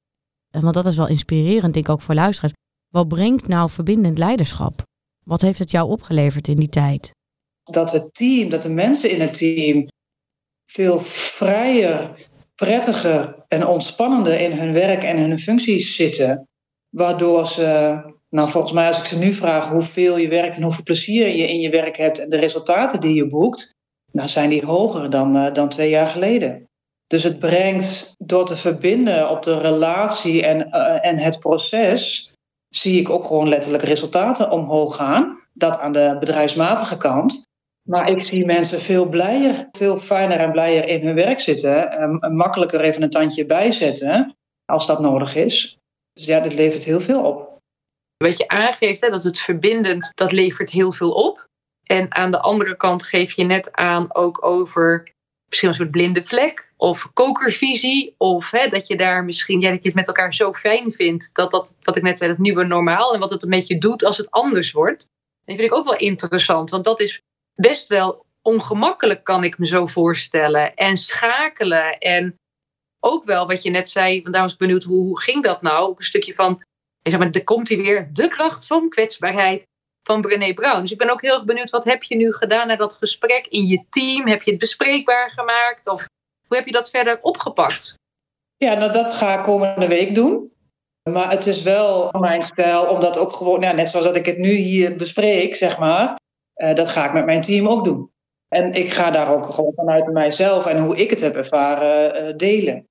Want 0.50 0.74
dat 0.74 0.86
is 0.86 0.98
wel 0.98 1.08
inspirerend, 1.08 1.74
denk 1.74 1.86
ik 1.86 1.92
ook 1.92 2.02
voor 2.02 2.16
luisteraars. 2.16 2.54
Wat 2.90 3.08
brengt 3.08 3.48
nou 3.48 3.70
verbindend 3.70 4.18
leiderschap? 4.18 4.88
Wat 5.30 5.42
heeft 5.42 5.60
het 5.60 5.72
jou 5.72 5.90
opgeleverd 5.90 6.48
in 6.48 6.56
die 6.56 6.70
tijd? 6.70 7.12
Dat 7.64 7.92
het 7.92 8.14
team, 8.14 8.50
dat 8.50 8.62
de 8.62 8.70
mensen 8.70 9.10
in 9.10 9.22
het 9.22 9.38
team 9.38 9.88
veel 10.66 11.00
vrijer 11.00 12.12
prettiger 12.56 13.36
en 13.48 13.68
ontspannender 13.68 14.40
in 14.40 14.52
hun 14.52 14.74
werk 14.74 15.04
en 15.04 15.18
hun 15.18 15.40
functies 15.40 15.96
zitten. 15.96 16.48
Waardoor 16.90 17.46
ze, 17.48 18.02
nou 18.30 18.50
volgens 18.50 18.74
mij 18.74 18.88
als 18.88 18.98
ik 18.98 19.06
ze 19.06 19.18
nu 19.18 19.34
vraag 19.34 19.68
hoeveel 19.70 20.18
je 20.18 20.28
werkt 20.28 20.56
en 20.56 20.64
hoeveel 20.64 20.84
plezier 20.84 21.28
je 21.28 21.48
in 21.48 21.60
je 21.60 21.70
werk 21.70 21.98
hebt 21.98 22.20
en 22.20 22.30
de 22.30 22.38
resultaten 22.38 23.02
die 23.02 23.16
je 23.16 23.28
boekt, 23.28 23.76
nou 24.12 24.28
zijn 24.28 24.50
die 24.50 24.66
hoger 24.66 25.10
dan, 25.10 25.36
uh, 25.36 25.54
dan 25.54 25.70
twee 25.70 25.90
jaar 25.90 26.08
geleden. 26.08 26.70
Dus 27.08 27.24
het 27.24 27.40
brengt 27.40 28.16
door 28.18 28.46
te 28.46 28.56
verbinden 28.56 29.30
op 29.30 29.44
de 29.44 29.60
relatie 29.60 30.46
en, 30.46 30.68
uh, 30.68 31.06
en 31.06 31.18
het 31.18 31.40
proces, 31.40 32.29
zie 32.70 33.00
ik 33.00 33.10
ook 33.10 33.24
gewoon 33.24 33.50
letterlijk 33.50 33.84
resultaten 33.84 34.52
omhoog 34.52 34.96
gaan. 34.96 35.40
Dat 35.54 35.80
aan 35.80 35.92
de 35.92 36.18
bedrijfsmatige 36.20 36.98
kant. 36.98 37.48
Maar 37.88 38.10
ik 38.10 38.20
zie 38.20 38.46
mensen 38.46 38.82
veel 38.82 39.10
blijer, 39.10 39.68
veel 39.72 39.98
fijner 39.98 40.40
en 40.40 40.52
blijer 40.52 40.88
in 40.88 41.06
hun 41.06 41.16
werk 41.16 41.40
zitten. 41.40 41.92
En 41.92 42.36
makkelijker 42.36 42.82
even 42.82 43.02
een 43.02 43.10
tandje 43.10 43.46
bijzetten 43.46 44.36
als 44.66 44.86
dat 44.86 45.00
nodig 45.00 45.36
is. 45.36 45.78
Dus 46.14 46.26
ja, 46.26 46.40
dit 46.40 46.54
levert 46.54 46.84
heel 46.84 47.00
veel 47.00 47.24
op. 47.24 47.58
Wat 48.18 48.38
je 48.38 48.48
aangeeft, 48.48 49.02
hè, 49.02 49.10
dat 49.10 49.24
het 49.24 49.40
verbindend, 49.40 50.12
dat 50.14 50.32
levert 50.32 50.70
heel 50.70 50.92
veel 50.92 51.12
op. 51.12 51.48
En 51.84 52.14
aan 52.16 52.32
de 52.32 52.40
andere 52.40 52.78
kant 52.78 53.04
geef 53.04 53.32
je 53.32 53.44
net 53.44 53.72
aan 53.72 54.16
ook 54.16 54.46
over 54.46 55.14
misschien 55.50 55.70
een 55.70 55.76
soort 55.76 55.92
blinde 55.92 56.24
vlek 56.24 56.72
of 56.78 57.10
kokervisie. 57.14 58.16
Of 58.18 58.52
hè, 58.52 58.68
dat 58.68 58.88
je 58.88 58.98
daar 58.98 59.26
misschien, 59.26 59.62
ja, 59.62 59.70
dat 59.70 59.82
je 59.82 59.88
het 59.88 59.98
met 59.98 60.08
elkaar 60.08 60.34
zo 60.34 60.54
fijn 60.54 60.92
vindt. 60.92 61.30
Dat 61.34 61.52
dat, 61.52 61.78
wat 61.82 61.98
ik 61.98 62.04
net 62.04 62.18
zei, 62.18 62.30
dat 62.30 62.40
nieuwe 62.40 62.64
normaal. 62.64 63.14
En 63.14 63.20
wat 63.20 63.30
het 63.30 63.46
met 63.46 63.68
je 63.68 63.78
doet 63.78 64.04
als 64.04 64.18
het 64.18 64.32
anders 64.32 64.72
wordt. 64.72 65.08
En 65.46 65.56
vind 65.56 65.68
ik 65.68 65.78
ook 65.78 65.86
wel 65.86 65.98
interessant. 65.98 66.70
Want 66.70 66.84
dat 66.84 67.00
is 67.00 67.22
best 67.56 67.88
wel 67.88 68.26
ongemakkelijk, 68.42 69.24
kan 69.24 69.44
ik 69.44 69.58
me 69.58 69.66
zo 69.66 69.86
voorstellen. 69.86 70.76
En 70.76 70.98
schakelen. 70.98 71.98
En 71.98 72.36
ook 73.00 73.24
wel 73.24 73.48
wat 73.48 73.64
je 73.64 73.70
net 73.70 73.90
zei, 73.90 74.22
want 74.22 74.36
was 74.36 74.52
ik 74.52 74.58
benieuwd 74.58 74.84
hoe, 74.84 75.22
ging 75.22 75.44
dat 75.44 75.62
nou? 75.62 75.88
Ook 75.88 76.00
een 76.00 76.06
stukje 76.06 76.34
van, 76.34 76.64
zeg 77.02 77.20
maar, 77.20 77.30
er 77.32 77.44
komt 77.44 77.68
hier 77.68 77.82
weer 77.82 78.10
de 78.14 78.28
kracht 78.28 78.68
van 78.68 78.90
kwetsbaarheid 78.90 79.68
van 80.12 80.22
Brené 80.22 80.54
Brown. 80.54 80.82
Dus 80.82 80.92
ik 80.92 80.98
ben 80.98 81.10
ook 81.10 81.22
heel 81.22 81.34
erg 81.34 81.46
benieuwd, 81.46 81.70
wat 81.70 81.84
heb 81.84 82.04
je 82.04 82.16
nu 82.16 82.34
gedaan 82.34 82.68
na 82.68 82.76
dat 82.76 82.94
gesprek 82.94 83.48
in 83.48 83.66
je 83.66 83.84
team? 83.90 84.28
Heb 84.28 84.42
je 84.42 84.52
het 84.52 84.60
bespreekbaar 84.60 85.32
gemaakt? 85.32 85.90
Of 85.90 86.08
hoe 86.48 86.58
heb 86.58 86.66
je 86.66 86.72
dat 86.72 86.90
verder 86.90 87.20
opgepakt? 87.22 87.94
Ja, 88.58 88.74
nou 88.74 88.92
dat 88.92 89.12
ga 89.12 89.38
ik 89.38 89.44
komende 89.44 89.88
week 89.88 90.16
doen. 90.16 90.54
Maar 91.10 91.32
het 91.32 91.48
is 91.48 91.62
wel 91.62 92.10
mijn 92.12 92.42
stijl, 92.42 92.86
omdat 92.86 93.18
ook 93.18 93.32
gewoon, 93.32 93.60
nou, 93.60 93.76
net 93.76 93.90
zoals 93.90 94.06
dat 94.06 94.16
ik 94.16 94.26
het 94.26 94.38
nu 94.38 94.52
hier 94.52 94.96
bespreek, 94.96 95.56
zeg 95.56 95.80
maar, 95.80 96.16
uh, 96.56 96.74
dat 96.74 96.88
ga 96.88 97.06
ik 97.06 97.14
met 97.14 97.26
mijn 97.26 97.42
team 97.42 97.68
ook 97.68 97.84
doen. 97.84 98.12
En 98.48 98.74
ik 98.74 98.92
ga 98.92 99.12
daar 99.12 99.32
ook 99.32 99.46
gewoon 99.46 99.74
vanuit 99.76 100.12
mijzelf 100.12 100.66
en 100.66 100.78
hoe 100.78 100.98
ik 100.98 101.10
het 101.10 101.22
heb 101.22 101.36
ervaren 101.36 102.28
uh, 102.28 102.38
delen. 102.38 102.88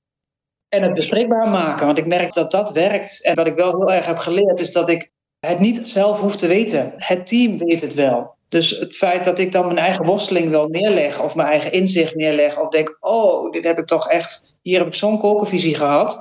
En 0.69 0.83
het 0.83 0.95
bespreekbaar 0.95 1.49
maken, 1.49 1.87
want 1.87 1.99
ik 1.99 2.07
merk 2.07 2.33
dat 2.33 2.51
dat 2.51 2.73
werkt. 2.73 3.25
En 3.25 3.35
wat 3.35 3.47
ik 3.47 3.55
wel 3.55 3.77
heel 3.77 3.93
erg 3.93 4.07
heb 4.07 4.17
geleerd 4.17 4.59
is 4.59 4.73
dat 4.73 4.89
ik 4.89 5.11
het 5.47 5.59
niet 5.59 5.89
zelf 5.89 6.21
hoef 6.21 6.37
te 6.37 6.47
weten. 6.47 6.93
Het 6.97 7.27
team 7.27 7.59
weet 7.59 7.81
het 7.81 7.95
wel. 7.95 8.37
Dus 8.49 8.71
het 8.71 8.97
feit 8.97 9.25
dat 9.25 9.39
ik 9.39 9.53
dan 9.53 9.67
mijn 9.67 9.79
eigen 9.79 10.05
worsteling 10.05 10.51
wel 10.51 10.69
neerleg 10.69 11.23
of 11.23 11.35
mijn 11.35 11.49
eigen 11.49 11.73
inzicht 11.73 12.15
neerleg 12.15 12.59
of 12.61 12.69
denk, 12.69 12.97
oh, 13.01 13.51
dit 13.51 13.65
heb 13.65 13.79
ik 13.79 13.87
toch 13.87 14.09
echt, 14.09 14.55
hier 14.63 14.79
heb 14.79 14.87
ik 14.87 14.95
zo'n 14.95 15.19
kokenvisie 15.19 15.75
gehad. 15.75 16.21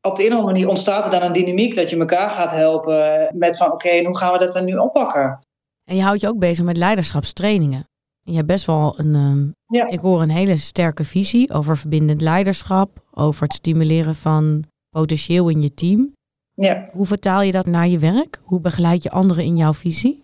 Op 0.00 0.16
de 0.16 0.22
een 0.22 0.32
of 0.32 0.38
andere 0.38 0.52
manier 0.52 0.68
ontstaat 0.68 1.04
er 1.04 1.10
dan 1.10 1.22
een 1.22 1.32
dynamiek 1.32 1.74
dat 1.74 1.90
je 1.90 1.98
elkaar 1.98 2.30
gaat 2.30 2.50
helpen 2.50 3.30
met 3.38 3.56
van 3.56 3.72
oké, 3.72 4.04
hoe 4.04 4.16
gaan 4.16 4.32
we 4.32 4.38
dat 4.38 4.52
dan 4.52 4.64
nu 4.64 4.76
oppakken? 4.76 5.40
En 5.84 5.96
je 5.96 6.02
houdt 6.02 6.20
je 6.20 6.28
ook 6.28 6.38
bezig 6.38 6.64
met 6.64 6.76
leiderschapstrainingen. 6.76 7.84
En 8.24 8.32
je 8.32 8.36
hebt 8.36 8.46
best 8.46 8.64
wel 8.64 8.98
een, 8.98 9.14
ehm, 9.14 9.88
ik 9.92 10.00
hoor 10.00 10.22
een 10.22 10.30
hele 10.30 10.56
sterke 10.56 11.04
visie 11.04 11.52
over 11.52 11.76
verbindend 11.76 12.20
leiderschap, 12.20 13.04
over 13.10 13.42
het 13.42 13.52
stimuleren 13.52 14.14
van 14.14 14.64
potentieel 14.88 15.48
in 15.48 15.62
je 15.62 15.74
team. 15.74 16.12
Ja. 16.56 16.88
Hoe 16.92 17.06
vertaal 17.06 17.42
je 17.42 17.52
dat 17.52 17.66
naar 17.66 17.88
je 17.88 17.98
werk? 17.98 18.40
Hoe 18.42 18.60
begeleid 18.60 19.02
je 19.02 19.10
anderen 19.10 19.44
in 19.44 19.56
jouw 19.56 19.72
visie? 19.72 20.22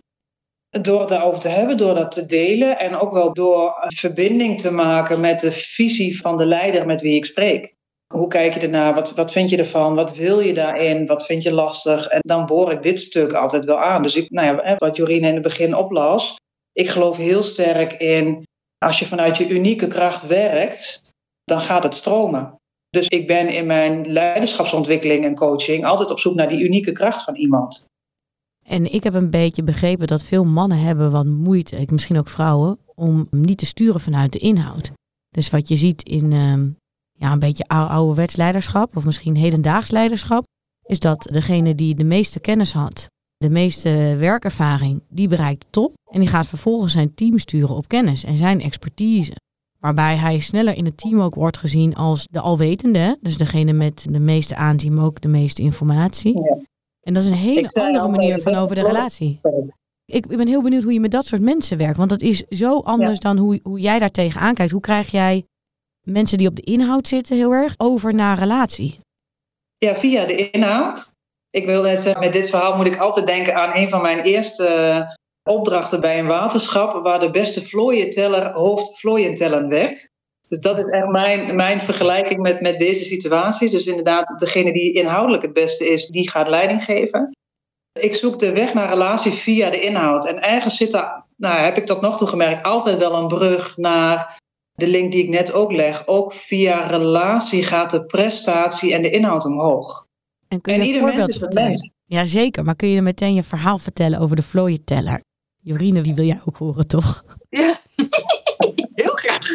Door 0.69 0.99
het 0.99 1.09
daarover 1.09 1.39
te 1.39 1.47
hebben, 1.47 1.77
door 1.77 1.95
dat 1.95 2.11
te 2.11 2.25
delen 2.25 2.79
en 2.79 2.95
ook 2.95 3.11
wel 3.11 3.33
door 3.33 3.77
een 3.81 3.95
verbinding 3.95 4.61
te 4.61 4.71
maken 4.71 5.19
met 5.19 5.39
de 5.39 5.51
visie 5.51 6.21
van 6.21 6.37
de 6.37 6.45
leider 6.45 6.85
met 6.85 7.01
wie 7.01 7.15
ik 7.15 7.25
spreek. 7.25 7.73
Hoe 8.13 8.27
kijk 8.27 8.53
je 8.53 8.59
ernaar? 8.59 8.93
Wat, 8.93 9.13
wat 9.13 9.31
vind 9.31 9.49
je 9.49 9.57
ervan? 9.57 9.95
Wat 9.95 10.15
wil 10.15 10.39
je 10.39 10.53
daarin? 10.53 11.05
Wat 11.05 11.25
vind 11.25 11.43
je 11.43 11.53
lastig? 11.53 12.07
En 12.07 12.19
dan 12.21 12.45
boor 12.45 12.71
ik 12.71 12.81
dit 12.81 12.99
stuk 12.99 13.33
altijd 13.33 13.65
wel 13.65 13.79
aan. 13.79 14.03
Dus 14.03 14.15
ik, 14.15 14.29
nou 14.29 14.57
ja, 14.57 14.75
wat 14.75 14.95
Jorien 14.95 15.23
in 15.23 15.33
het 15.33 15.43
begin 15.43 15.75
oplas. 15.75 16.35
Ik 16.71 16.89
geloof 16.89 17.17
heel 17.17 17.43
sterk 17.43 17.93
in, 17.93 18.43
als 18.77 18.99
je 18.99 19.05
vanuit 19.05 19.37
je 19.37 19.49
unieke 19.49 19.87
kracht 19.87 20.27
werkt, 20.27 21.09
dan 21.43 21.61
gaat 21.61 21.83
het 21.83 21.93
stromen. 21.93 22.55
Dus 22.93 23.07
ik 23.07 23.27
ben 23.27 23.53
in 23.53 23.65
mijn 23.65 24.11
leiderschapsontwikkeling 24.11 25.25
en 25.25 25.35
coaching 25.35 25.85
altijd 25.85 26.11
op 26.11 26.19
zoek 26.19 26.35
naar 26.35 26.47
die 26.47 26.63
unieke 26.63 26.91
kracht 26.91 27.23
van 27.23 27.35
iemand. 27.35 27.85
En 28.63 28.93
ik 28.93 29.03
heb 29.03 29.13
een 29.13 29.29
beetje 29.29 29.63
begrepen 29.63 30.07
dat 30.07 30.23
veel 30.23 30.43
mannen 30.43 30.77
hebben 30.77 31.11
wat 31.11 31.25
moeite, 31.25 31.85
misschien 31.91 32.17
ook 32.17 32.29
vrouwen, 32.29 32.77
om 32.95 33.27
niet 33.31 33.57
te 33.57 33.65
sturen 33.65 34.01
vanuit 34.01 34.31
de 34.31 34.39
inhoud. 34.39 34.91
Dus 35.29 35.49
wat 35.49 35.67
je 35.67 35.75
ziet 35.75 36.03
in 36.03 36.31
uh, 36.31 36.63
ja, 37.11 37.31
een 37.31 37.39
beetje 37.39 37.67
ouderwets 37.67 38.35
leiderschap, 38.35 38.95
of 38.95 39.05
misschien 39.05 39.35
hedendaags 39.35 39.91
leiderschap, 39.91 40.43
is 40.85 40.99
dat 40.99 41.27
degene 41.31 41.75
die 41.75 41.95
de 41.95 42.03
meeste 42.03 42.39
kennis 42.39 42.73
had, 42.73 43.07
de 43.37 43.49
meeste 43.49 44.15
werkervaring, 44.17 45.03
die 45.09 45.27
bereikt 45.27 45.65
top. 45.69 45.93
En 46.11 46.19
die 46.19 46.29
gaat 46.29 46.47
vervolgens 46.47 46.93
zijn 46.93 47.13
team 47.13 47.37
sturen 47.39 47.75
op 47.75 47.87
kennis 47.87 48.23
en 48.23 48.37
zijn 48.37 48.61
expertise. 48.61 49.35
Waarbij 49.83 50.15
hij 50.15 50.39
sneller 50.39 50.77
in 50.77 50.85
het 50.85 50.97
team 50.97 51.21
ook 51.21 51.35
wordt 51.35 51.57
gezien 51.57 51.95
als 51.95 52.27
de 52.27 52.39
alwetende. 52.39 53.17
Dus 53.21 53.37
degene 53.37 53.73
met 53.73 54.05
de 54.09 54.19
meeste 54.19 54.55
aanzien, 54.55 54.93
maar 54.93 55.05
ook 55.05 55.21
de 55.21 55.27
meeste 55.27 55.61
informatie. 55.61 56.43
Ja. 56.43 56.57
En 57.01 57.13
dat 57.13 57.23
is 57.23 57.29
een 57.29 57.35
hele 57.35 57.69
andere 57.73 58.07
manier 58.07 58.41
van 58.41 58.55
over 58.55 58.75
de 58.75 58.83
relatie. 58.83 59.39
Ik, 60.05 60.25
ik 60.25 60.37
ben 60.37 60.47
heel 60.47 60.61
benieuwd 60.61 60.83
hoe 60.83 60.93
je 60.93 60.99
met 60.99 61.11
dat 61.11 61.25
soort 61.25 61.41
mensen 61.41 61.77
werkt. 61.77 61.97
Want 61.97 62.09
dat 62.09 62.21
is 62.21 62.43
zo 62.49 62.79
anders 62.79 63.19
dan 63.19 63.37
hoe, 63.37 63.59
hoe 63.63 63.79
jij 63.79 63.99
daar 63.99 64.11
tegenaan 64.11 64.53
kijkt. 64.53 64.71
Hoe 64.71 64.81
krijg 64.81 65.11
jij 65.11 65.43
mensen 66.07 66.37
die 66.37 66.47
op 66.47 66.55
de 66.55 66.61
inhoud 66.61 67.07
zitten 67.07 67.35
heel 67.35 67.51
erg 67.51 67.73
over 67.77 68.13
naar 68.13 68.39
relatie? 68.39 68.99
Ja, 69.77 69.95
via 69.95 70.25
de 70.25 70.49
inhoud. 70.49 71.11
Ik 71.49 71.65
wil 71.65 71.83
net 71.83 71.99
zeggen, 71.99 72.23
met 72.23 72.33
dit 72.33 72.49
verhaal 72.49 72.75
moet 72.75 72.87
ik 72.87 72.97
altijd 72.97 73.25
denken 73.25 73.55
aan 73.55 73.75
een 73.75 73.89
van 73.89 74.01
mijn 74.01 74.19
eerste 74.19 75.17
opdrachten 75.43 76.01
bij 76.01 76.19
een 76.19 76.27
waterschap. 76.27 77.03
Waar 77.03 77.19
de 77.19 77.31
beste 77.31 77.65
vlooienteller 77.65 78.51
hoofdvlooienteller 78.51 79.67
werd. 79.67 80.11
Dus 80.47 80.59
dat 80.59 80.79
is 80.79 80.87
echt 80.87 81.07
mijn, 81.07 81.55
mijn 81.55 81.81
vergelijking 81.81 82.41
met, 82.41 82.61
met 82.61 82.79
deze 82.79 83.03
situaties. 83.03 83.71
Dus 83.71 83.87
inderdaad, 83.87 84.39
degene 84.39 84.73
die 84.73 84.93
inhoudelijk 84.93 85.43
het 85.43 85.53
beste 85.53 85.87
is, 85.87 86.07
die 86.07 86.29
gaat 86.29 86.47
leiding 86.47 86.83
geven. 86.83 87.31
Ik 87.99 88.15
zoek 88.15 88.39
de 88.39 88.51
weg 88.51 88.73
naar 88.73 88.89
relatie 88.89 89.31
via 89.31 89.69
de 89.69 89.81
inhoud. 89.81 90.25
En 90.25 90.41
ergens 90.41 90.77
zit 90.77 90.91
daar, 90.91 91.25
nou 91.37 91.59
heb 91.59 91.77
ik 91.77 91.85
tot 91.85 92.01
nog 92.01 92.17
toe 92.17 92.27
gemerkt, 92.27 92.63
altijd 92.63 92.97
wel 92.97 93.15
een 93.15 93.27
brug 93.27 93.77
naar 93.77 94.41
de 94.73 94.87
link 94.87 95.11
die 95.11 95.23
ik 95.23 95.29
net 95.29 95.53
ook 95.53 95.71
leg. 95.71 96.07
Ook 96.07 96.33
via 96.33 96.87
relatie 96.87 97.63
gaat 97.63 97.91
de 97.91 98.05
prestatie 98.05 98.93
en 98.93 99.01
de 99.01 99.09
inhoud 99.09 99.45
omhoog. 99.45 100.05
En 100.47 100.61
kun 100.61 100.73
je 100.73 100.79
en 100.79 100.87
een 100.87 100.99
voorbeeld 100.99 101.37
vertellen? 101.37 101.91
Jazeker, 102.05 102.63
maar 102.63 102.75
kun 102.75 102.87
je 102.87 103.01
meteen 103.01 103.33
je 103.33 103.43
verhaal 103.43 103.79
vertellen 103.79 104.19
over 104.19 104.35
de 104.35 104.43
vlooienteller? 104.43 105.21
Jorine, 105.63 106.01
die 106.01 106.15
wil 106.15 106.25
jij 106.25 106.41
ook 106.45 106.57
horen, 106.57 106.87
toch? 106.87 107.23
Ja, 107.49 107.79
heel 109.01 109.13
graag. 109.13 109.47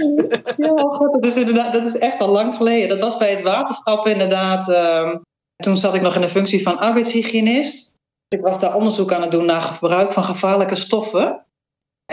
Ja, 0.56 0.70
God, 0.70 1.10
dat 1.10 1.24
is, 1.24 1.36
inderdaad, 1.36 1.72
dat 1.72 1.86
is 1.86 1.98
echt 1.98 2.20
al 2.20 2.28
lang 2.28 2.54
geleden. 2.54 2.88
Dat 2.88 3.00
was 3.00 3.16
bij 3.16 3.30
het 3.30 3.42
waterschap 3.42 4.06
inderdaad. 4.06 4.68
Uh, 4.68 5.16
toen 5.56 5.76
zat 5.76 5.94
ik 5.94 6.02
nog 6.02 6.14
in 6.14 6.20
de 6.20 6.28
functie 6.28 6.62
van 6.62 6.78
arbeidshygiënist. 6.78 7.94
Ik 8.28 8.40
was 8.40 8.60
daar 8.60 8.74
onderzoek 8.74 9.12
aan 9.12 9.22
het 9.22 9.30
doen 9.30 9.44
naar 9.44 9.60
gebruik 9.60 10.12
van 10.12 10.24
gevaarlijke 10.24 10.74
stoffen. 10.74 11.46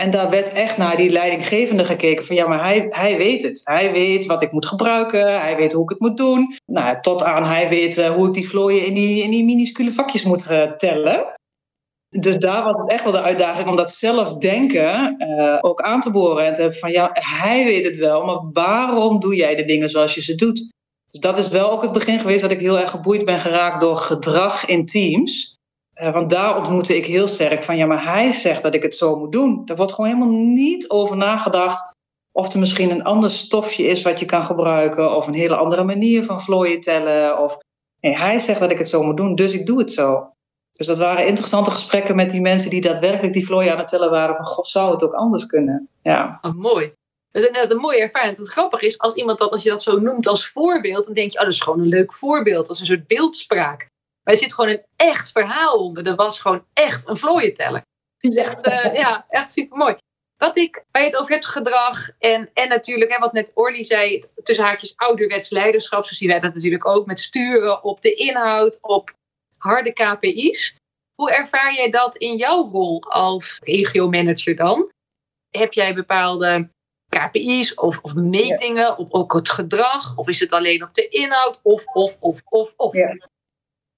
En 0.00 0.10
daar 0.10 0.30
werd 0.30 0.52
echt 0.52 0.76
naar 0.76 0.96
die 0.96 1.10
leidinggevende 1.10 1.84
gekeken 1.84 2.26
van 2.26 2.36
ja, 2.36 2.46
maar 2.46 2.62
hij, 2.62 2.86
hij 2.88 3.16
weet 3.16 3.42
het. 3.42 3.60
Hij 3.64 3.92
weet 3.92 4.26
wat 4.26 4.42
ik 4.42 4.52
moet 4.52 4.66
gebruiken, 4.66 5.40
hij 5.40 5.56
weet 5.56 5.72
hoe 5.72 5.82
ik 5.82 5.88
het 5.88 6.00
moet 6.00 6.16
doen. 6.16 6.58
Nou, 6.66 7.00
tot 7.00 7.22
aan 7.22 7.44
hij 7.44 7.68
weet 7.68 7.98
uh, 7.98 8.10
hoe 8.10 8.26
ik 8.26 8.32
die 8.32 8.48
vlooien 8.48 8.86
in 8.86 8.94
die, 8.94 9.22
in 9.22 9.30
die 9.30 9.44
minuscule 9.44 9.92
vakjes 9.92 10.22
moet 10.22 10.50
uh, 10.50 10.72
tellen. 10.72 11.35
Dus 12.08 12.36
daar 12.36 12.64
was 12.64 12.76
het 12.76 12.90
echt 12.90 13.02
wel 13.02 13.12
de 13.12 13.22
uitdaging 13.22 13.68
om 13.68 13.76
dat 13.76 13.90
zelfdenken 13.90 15.14
uh, 15.18 15.58
ook 15.60 15.80
aan 15.80 16.00
te 16.00 16.10
boren. 16.10 16.44
En 16.44 16.52
te 16.52 16.60
hebben 16.60 16.78
van 16.78 16.90
ja, 16.90 17.10
hij 17.12 17.64
weet 17.64 17.84
het 17.84 17.96
wel, 17.96 18.24
maar 18.24 18.40
waarom 18.52 19.20
doe 19.20 19.34
jij 19.34 19.54
de 19.54 19.64
dingen 19.64 19.90
zoals 19.90 20.14
je 20.14 20.22
ze 20.22 20.34
doet? 20.34 20.72
Dus 21.06 21.20
dat 21.20 21.38
is 21.38 21.48
wel 21.48 21.70
ook 21.70 21.82
het 21.82 21.92
begin 21.92 22.18
geweest 22.18 22.42
dat 22.42 22.50
ik 22.50 22.60
heel 22.60 22.78
erg 22.78 22.90
geboeid 22.90 23.24
ben 23.24 23.40
geraakt 23.40 23.80
door 23.80 23.96
gedrag 23.96 24.66
in 24.66 24.86
teams. 24.86 25.54
Uh, 26.02 26.12
want 26.12 26.30
daar 26.30 26.56
ontmoette 26.56 26.96
ik 26.96 27.06
heel 27.06 27.28
sterk 27.28 27.62
van 27.62 27.76
ja, 27.76 27.86
maar 27.86 28.04
hij 28.04 28.32
zegt 28.32 28.62
dat 28.62 28.74
ik 28.74 28.82
het 28.82 28.94
zo 28.94 29.18
moet 29.18 29.32
doen. 29.32 29.62
Er 29.64 29.76
wordt 29.76 29.92
gewoon 29.92 30.10
helemaal 30.10 30.38
niet 30.38 30.90
over 30.90 31.16
nagedacht 31.16 31.94
of 32.32 32.52
er 32.52 32.58
misschien 32.58 32.90
een 32.90 33.04
ander 33.04 33.30
stofje 33.30 33.86
is 33.86 34.02
wat 34.02 34.20
je 34.20 34.26
kan 34.26 34.44
gebruiken. 34.44 35.16
Of 35.16 35.26
een 35.26 35.34
hele 35.34 35.56
andere 35.56 35.84
manier 35.84 36.24
van 36.24 36.40
vlooien 36.40 36.80
tellen. 36.80 37.38
Of 37.38 37.58
nee, 38.00 38.16
hij 38.16 38.38
zegt 38.38 38.60
dat 38.60 38.70
ik 38.70 38.78
het 38.78 38.88
zo 38.88 39.02
moet 39.02 39.16
doen, 39.16 39.34
dus 39.34 39.52
ik 39.52 39.66
doe 39.66 39.78
het 39.78 39.92
zo. 39.92 40.30
Dus 40.76 40.86
dat 40.86 40.98
waren 40.98 41.26
interessante 41.26 41.70
gesprekken 41.70 42.16
met 42.16 42.30
die 42.30 42.40
mensen 42.40 42.70
die 42.70 42.80
daadwerkelijk 42.80 43.32
die 43.32 43.46
vlooien 43.46 43.72
aan 43.72 43.78
het 43.78 43.88
tellen 43.88 44.10
waren. 44.10 44.36
Van, 44.36 44.46
god, 44.46 44.66
zou 44.66 44.92
het 44.92 45.02
ook 45.02 45.12
anders 45.12 45.46
kunnen? 45.46 45.88
Ja. 46.02 46.38
Oh, 46.40 46.54
mooi. 46.54 46.92
Dat 47.30 47.50
is 47.50 47.70
een 47.70 47.76
mooie 47.76 48.00
ervaring. 48.00 48.36
Het 48.36 48.48
grappige 48.48 48.86
is, 48.86 48.98
als 48.98 49.14
iemand 49.14 49.38
dat, 49.38 49.50
als 49.50 49.62
je 49.62 49.70
dat 49.70 49.82
zo 49.82 49.98
noemt 49.98 50.26
als 50.26 50.48
voorbeeld, 50.48 51.04
dan 51.04 51.14
denk 51.14 51.32
je, 51.32 51.38
oh, 51.38 51.44
dat 51.44 51.52
is 51.52 51.60
gewoon 51.60 51.80
een 51.80 51.86
leuk 51.86 52.14
voorbeeld. 52.14 52.66
Dat 52.66 52.74
is 52.74 52.80
een 52.80 52.86
soort 52.86 53.06
beeldspraak. 53.06 53.88
Maar 54.22 54.34
er 54.34 54.40
zit 54.40 54.52
gewoon 54.54 54.70
een 54.70 54.84
echt 54.96 55.32
verhaal 55.32 55.78
onder. 55.78 56.06
Er 56.06 56.14
was 56.14 56.40
gewoon 56.40 56.64
echt 56.72 57.08
een 57.08 57.16
vlooienteller. 57.16 57.82
Is 58.20 58.36
echt, 58.36 58.66
uh, 58.66 58.94
ja, 58.94 59.24
echt 59.28 59.52
super 59.52 59.76
mooi. 59.76 59.96
Wat 60.36 60.56
ik, 60.56 60.84
je 60.92 60.98
het 60.98 61.16
over 61.16 61.32
hebt, 61.32 61.46
gedrag 61.46 62.10
en, 62.18 62.50
en 62.54 62.68
natuurlijk, 62.68 63.12
hè, 63.12 63.18
wat 63.18 63.32
net 63.32 63.50
Orly 63.54 63.82
zei, 63.82 64.22
tussen 64.42 64.64
haakjes 64.64 64.96
ouderwets 64.96 65.50
leiderschap, 65.50 66.06
zo 66.06 66.14
zien 66.14 66.28
wij 66.28 66.40
dat 66.40 66.54
natuurlijk 66.54 66.86
ook 66.86 67.06
met 67.06 67.20
sturen 67.20 67.84
op 67.84 68.00
de 68.00 68.14
inhoud, 68.14 68.78
op 68.80 69.14
harde 69.58 69.92
KPI's. 69.92 70.76
Hoe 71.14 71.32
ervaar 71.32 71.74
jij 71.74 71.90
dat 71.90 72.16
in 72.16 72.36
jouw 72.36 72.64
rol 72.64 73.02
als 73.02 73.58
regio-manager 73.64 74.56
dan? 74.56 74.90
Heb 75.50 75.72
jij 75.72 75.94
bepaalde 75.94 76.68
KPI's 77.08 77.74
of, 77.74 77.98
of 78.02 78.14
metingen 78.14 78.98
op 78.98 79.14
ook 79.14 79.32
het 79.32 79.48
gedrag? 79.48 80.16
Of 80.16 80.28
is 80.28 80.40
het 80.40 80.52
alleen 80.52 80.82
op 80.82 80.94
de 80.94 81.08
inhoud? 81.08 81.60
Of, 81.62 81.84
of, 81.86 82.16
of, 82.20 82.42
of, 82.44 82.74
of? 82.76 82.94
Ja. 82.94 83.16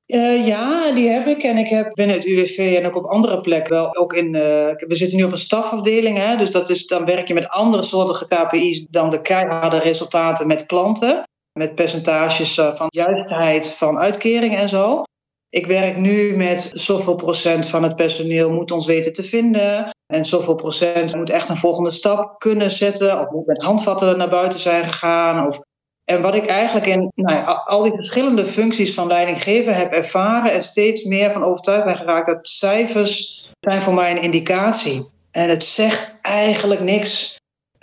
Uh, 0.06 0.46
ja, 0.46 0.92
die 0.92 1.08
heb 1.08 1.26
ik. 1.26 1.42
En 1.42 1.58
ik 1.58 1.68
heb 1.68 1.94
binnen 1.94 2.16
het 2.16 2.24
UWV 2.24 2.76
en 2.76 2.86
ook 2.86 2.96
op 2.96 3.04
andere 3.04 3.40
plekken 3.40 3.72
wel. 3.72 3.96
Ook 3.96 4.12
in, 4.12 4.26
uh, 4.26 4.40
we 4.74 4.96
zitten 4.96 5.18
nu 5.18 5.24
op 5.24 5.32
een 5.32 5.38
stafafdeling. 5.38 6.18
Hè, 6.18 6.36
dus 6.36 6.50
dat 6.50 6.70
is, 6.70 6.86
dan 6.86 7.04
werk 7.04 7.28
je 7.28 7.34
met 7.34 7.48
andere 7.48 7.82
soorten 7.82 8.28
KPI's 8.28 8.86
dan 8.90 9.10
de 9.10 9.20
keiharde 9.20 9.78
resultaten 9.78 10.46
met 10.46 10.66
klanten. 10.66 11.22
Met 11.52 11.74
percentages 11.74 12.56
uh, 12.56 12.74
van 12.74 12.86
juistheid 12.90 13.72
van 13.72 13.98
uitkeringen 13.98 14.58
en 14.58 14.68
zo. 14.68 15.02
Ik 15.50 15.66
werk 15.66 15.96
nu 15.96 16.36
met 16.36 16.70
zoveel 16.72 17.14
procent 17.14 17.68
van 17.68 17.82
het 17.82 17.96
personeel 17.96 18.50
moet 18.50 18.70
ons 18.70 18.86
weten 18.86 19.12
te 19.12 19.22
vinden. 19.22 19.90
En 20.06 20.24
zoveel 20.24 20.54
procent 20.54 21.14
moet 21.14 21.30
echt 21.30 21.48
een 21.48 21.56
volgende 21.56 21.90
stap 21.90 22.38
kunnen 22.38 22.70
zetten. 22.70 23.20
Of 23.20 23.30
moet 23.30 23.46
met 23.46 23.62
handvatten 23.62 24.18
naar 24.18 24.28
buiten 24.28 24.58
zijn 24.58 24.84
gegaan. 24.84 25.46
Of... 25.46 25.60
En 26.04 26.22
wat 26.22 26.34
ik 26.34 26.46
eigenlijk 26.46 26.86
in 26.86 27.10
nou 27.14 27.36
ja, 27.36 27.62
al 27.66 27.82
die 27.82 27.92
verschillende 27.92 28.44
functies 28.44 28.94
van 28.94 29.06
leidinggeven 29.06 29.74
heb 29.74 29.92
ervaren. 29.92 30.52
En 30.52 30.62
steeds 30.62 31.04
meer 31.04 31.32
van 31.32 31.44
overtuigd 31.44 31.84
ben 31.84 31.96
geraakt. 31.96 32.26
Dat 32.26 32.48
cijfers 32.48 33.48
zijn 33.60 33.82
voor 33.82 33.94
mij 33.94 34.10
een 34.10 34.22
indicatie. 34.22 35.10
En 35.30 35.48
het 35.48 35.64
zegt 35.64 36.14
eigenlijk 36.22 36.80
niks. 36.80 37.36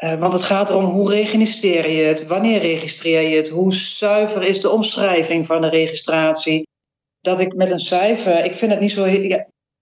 Uh, 0.03 0.19
want 0.19 0.33
het 0.33 0.43
gaat 0.43 0.69
erom 0.69 0.85
hoe 0.85 1.09
registreer 1.09 1.89
je 1.89 2.03
het, 2.03 2.27
wanneer 2.27 2.59
registreer 2.59 3.29
je 3.29 3.35
het, 3.35 3.49
hoe 3.49 3.73
zuiver 3.73 4.43
is 4.43 4.61
de 4.61 4.69
omschrijving 4.69 5.45
van 5.45 5.61
de 5.61 5.69
registratie 5.69 6.63
dat 7.25 7.39
ik 7.39 7.55
met 7.55 7.71
een 7.71 7.79
cijfer, 7.79 8.43
ik 8.45 8.55
vind 8.55 8.71
het 8.71 8.79
niet 8.79 8.91
zo. 8.91 9.03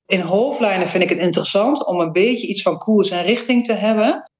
in 0.05 0.19
hoofdlijnen 0.19 0.87
vind 0.87 1.03
ik 1.03 1.09
het 1.09 1.19
interessant 1.19 1.85
om 1.85 1.99
een 1.99 2.11
beetje 2.11 2.47
iets 2.47 2.61
van 2.61 2.77
koers 2.77 3.09
en 3.09 3.23
richting 3.23 3.65
te 3.65 3.73
hebben. 3.73 4.31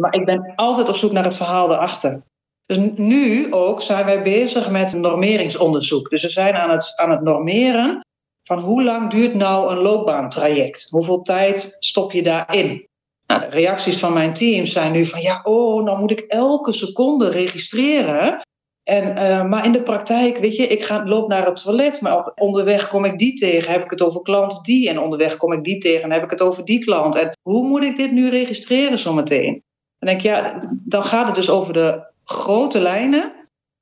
Maar 0.00 0.14
ik 0.14 0.24
ben 0.24 0.52
altijd 0.56 0.88
op 0.88 0.94
zoek 0.94 1.12
naar 1.12 1.24
het 1.24 1.36
verhaal 1.36 1.72
erachter. 1.72 2.22
Dus 2.66 2.78
nu 2.96 3.52
ook 3.52 3.82
zijn 3.82 4.04
wij 4.04 4.22
bezig 4.22 4.70
met 4.70 4.92
een 4.92 5.00
normeringsonderzoek. 5.00 6.10
Dus 6.10 6.22
we 6.22 6.28
zijn 6.28 6.54
aan 6.54 6.70
het, 6.70 6.92
aan 6.96 7.10
het 7.10 7.20
normeren 7.20 8.00
van 8.42 8.58
hoe 8.58 8.82
lang 8.82 9.10
duurt 9.10 9.34
nou 9.34 9.70
een 9.70 9.78
loopbaantraject? 9.78 10.86
Hoeveel 10.90 11.22
tijd 11.22 11.76
stop 11.78 12.12
je 12.12 12.22
daarin? 12.22 12.86
Nou, 13.26 13.40
de 13.40 13.46
reacties 13.46 13.98
van 13.98 14.12
mijn 14.12 14.32
team 14.32 14.64
zijn 14.64 14.92
nu 14.92 15.04
van 15.04 15.20
ja, 15.20 15.40
oh, 15.42 15.84
nou 15.84 15.98
moet 15.98 16.10
ik 16.10 16.20
elke 16.20 16.72
seconde 16.72 17.28
registreren. 17.28 18.40
En, 18.82 19.16
uh, 19.16 19.48
maar 19.48 19.64
in 19.64 19.72
de 19.72 19.82
praktijk, 19.82 20.38
weet 20.38 20.56
je, 20.56 20.66
ik 20.66 20.82
ga, 20.82 21.04
loop 21.06 21.28
naar 21.28 21.46
het 21.46 21.62
toilet, 21.62 22.00
maar 22.00 22.18
op, 22.18 22.32
onderweg 22.34 22.88
kom 22.88 23.04
ik 23.04 23.18
die 23.18 23.34
tegen, 23.34 23.72
heb 23.72 23.84
ik 23.84 23.90
het 23.90 24.02
over 24.02 24.22
klant 24.22 24.64
die. 24.64 24.88
En 24.88 25.00
onderweg 25.00 25.36
kom 25.36 25.52
ik 25.52 25.64
die 25.64 25.78
tegen 25.78 26.02
en 26.02 26.10
heb 26.10 26.22
ik 26.22 26.30
het 26.30 26.40
over 26.40 26.64
die 26.64 26.84
klant. 26.84 27.16
En 27.16 27.36
hoe 27.42 27.68
moet 27.68 27.82
ik 27.82 27.96
dit 27.96 28.12
nu 28.12 28.28
registreren 28.28 28.98
zometeen? 28.98 29.62
Dan 29.98 30.08
denk 30.08 30.16
ik, 30.16 30.22
ja, 30.22 30.58
dan 30.84 31.04
gaat 31.04 31.26
het 31.26 31.34
dus 31.34 31.50
over 31.50 31.72
de 31.72 32.06
grote 32.24 32.80
lijnen 32.80 33.32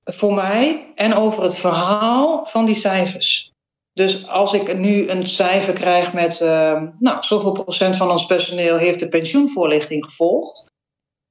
voor 0.04 0.35
mij 0.35 0.92
en 0.95 1.14
over 1.14 1.42
het 1.42 1.54
verhaal 1.54 2.47
van 2.47 2.64
die 2.64 2.75
cijfers. 2.75 3.52
Dus 3.92 4.28
als 4.28 4.52
ik 4.52 4.78
nu 4.78 5.09
een 5.09 5.26
cijfer 5.26 5.75
krijg 5.75 6.12
met, 6.12 6.40
uh, 6.40 6.83
nou, 6.99 7.23
zoveel 7.23 7.52
procent 7.52 7.97
van 7.97 8.11
ons 8.11 8.26
personeel 8.26 8.76
heeft 8.76 8.99
de 8.99 9.09
pensioenvoorlichting 9.09 10.04
gevolgd, 10.04 10.66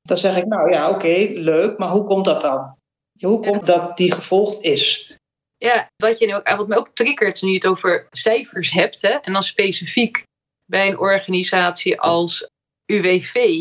dan 0.02 0.18
zeg 0.18 0.38
ik, 0.38 0.46
nou 0.46 0.72
ja, 0.74 0.90
oké, 0.90 1.28
leuk, 1.34 1.78
maar 1.78 1.90
hoe 1.90 2.04
komt 2.04 2.26
dat 2.26 2.42
dan? 2.42 2.78
Hoe 3.20 3.40
komt 3.40 3.66
dat 3.66 3.98
die 3.98 4.12
gevolgd 4.12 4.62
is? 4.64 5.14
Ja, 5.58 5.88
wat, 5.96 6.18
je, 6.18 6.36
ook- 6.36 6.50
wat 6.58 6.68
me 6.68 6.78
ook 6.78 6.90
triggert, 6.94 7.42
nu 7.42 7.50
je 7.50 7.56
het 7.56 7.68
over 7.68 8.08
cijfers 8.12 8.72
hebt, 8.72 9.02
hè, 9.02 9.10
en 9.10 9.34
dan 9.34 9.44
specifiek 9.44 10.24
bij 10.66 10.88
een 10.88 11.00
organisatie 11.00 12.00
als 12.02 12.48
UWV. 12.86 13.60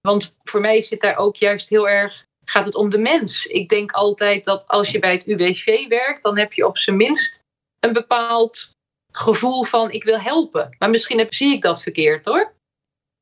Want 0.00 0.34
voor 0.42 0.60
mij 0.60 0.82
zit 0.82 1.00
daar 1.00 1.16
ook 1.16 1.36
juist 1.36 1.68
heel 1.68 1.88
erg, 1.88 2.24
gaat 2.44 2.64
het 2.64 2.74
om 2.74 2.90
de 2.90 2.98
mens. 2.98 3.46
Ik 3.46 3.68
denk 3.68 3.92
altijd 3.92 4.44
dat 4.44 4.66
als 4.66 4.90
je 4.90 4.98
bij 4.98 5.12
het 5.12 5.26
UWV 5.26 5.86
werkt, 5.88 6.22
dan 6.22 6.38
heb 6.38 6.52
je 6.52 6.66
op 6.66 6.78
zijn 6.78 6.96
minst 6.96 7.38
een 7.80 7.92
bepaald 7.92 8.70
gevoel 9.12 9.62
van 9.62 9.90
ik 9.90 10.04
wil 10.04 10.18
helpen. 10.20 10.76
Maar 10.78 10.90
misschien 10.90 11.18
heb, 11.18 11.34
zie 11.34 11.52
ik 11.54 11.62
dat 11.62 11.82
verkeerd 11.82 12.24
hoor. 12.26 12.52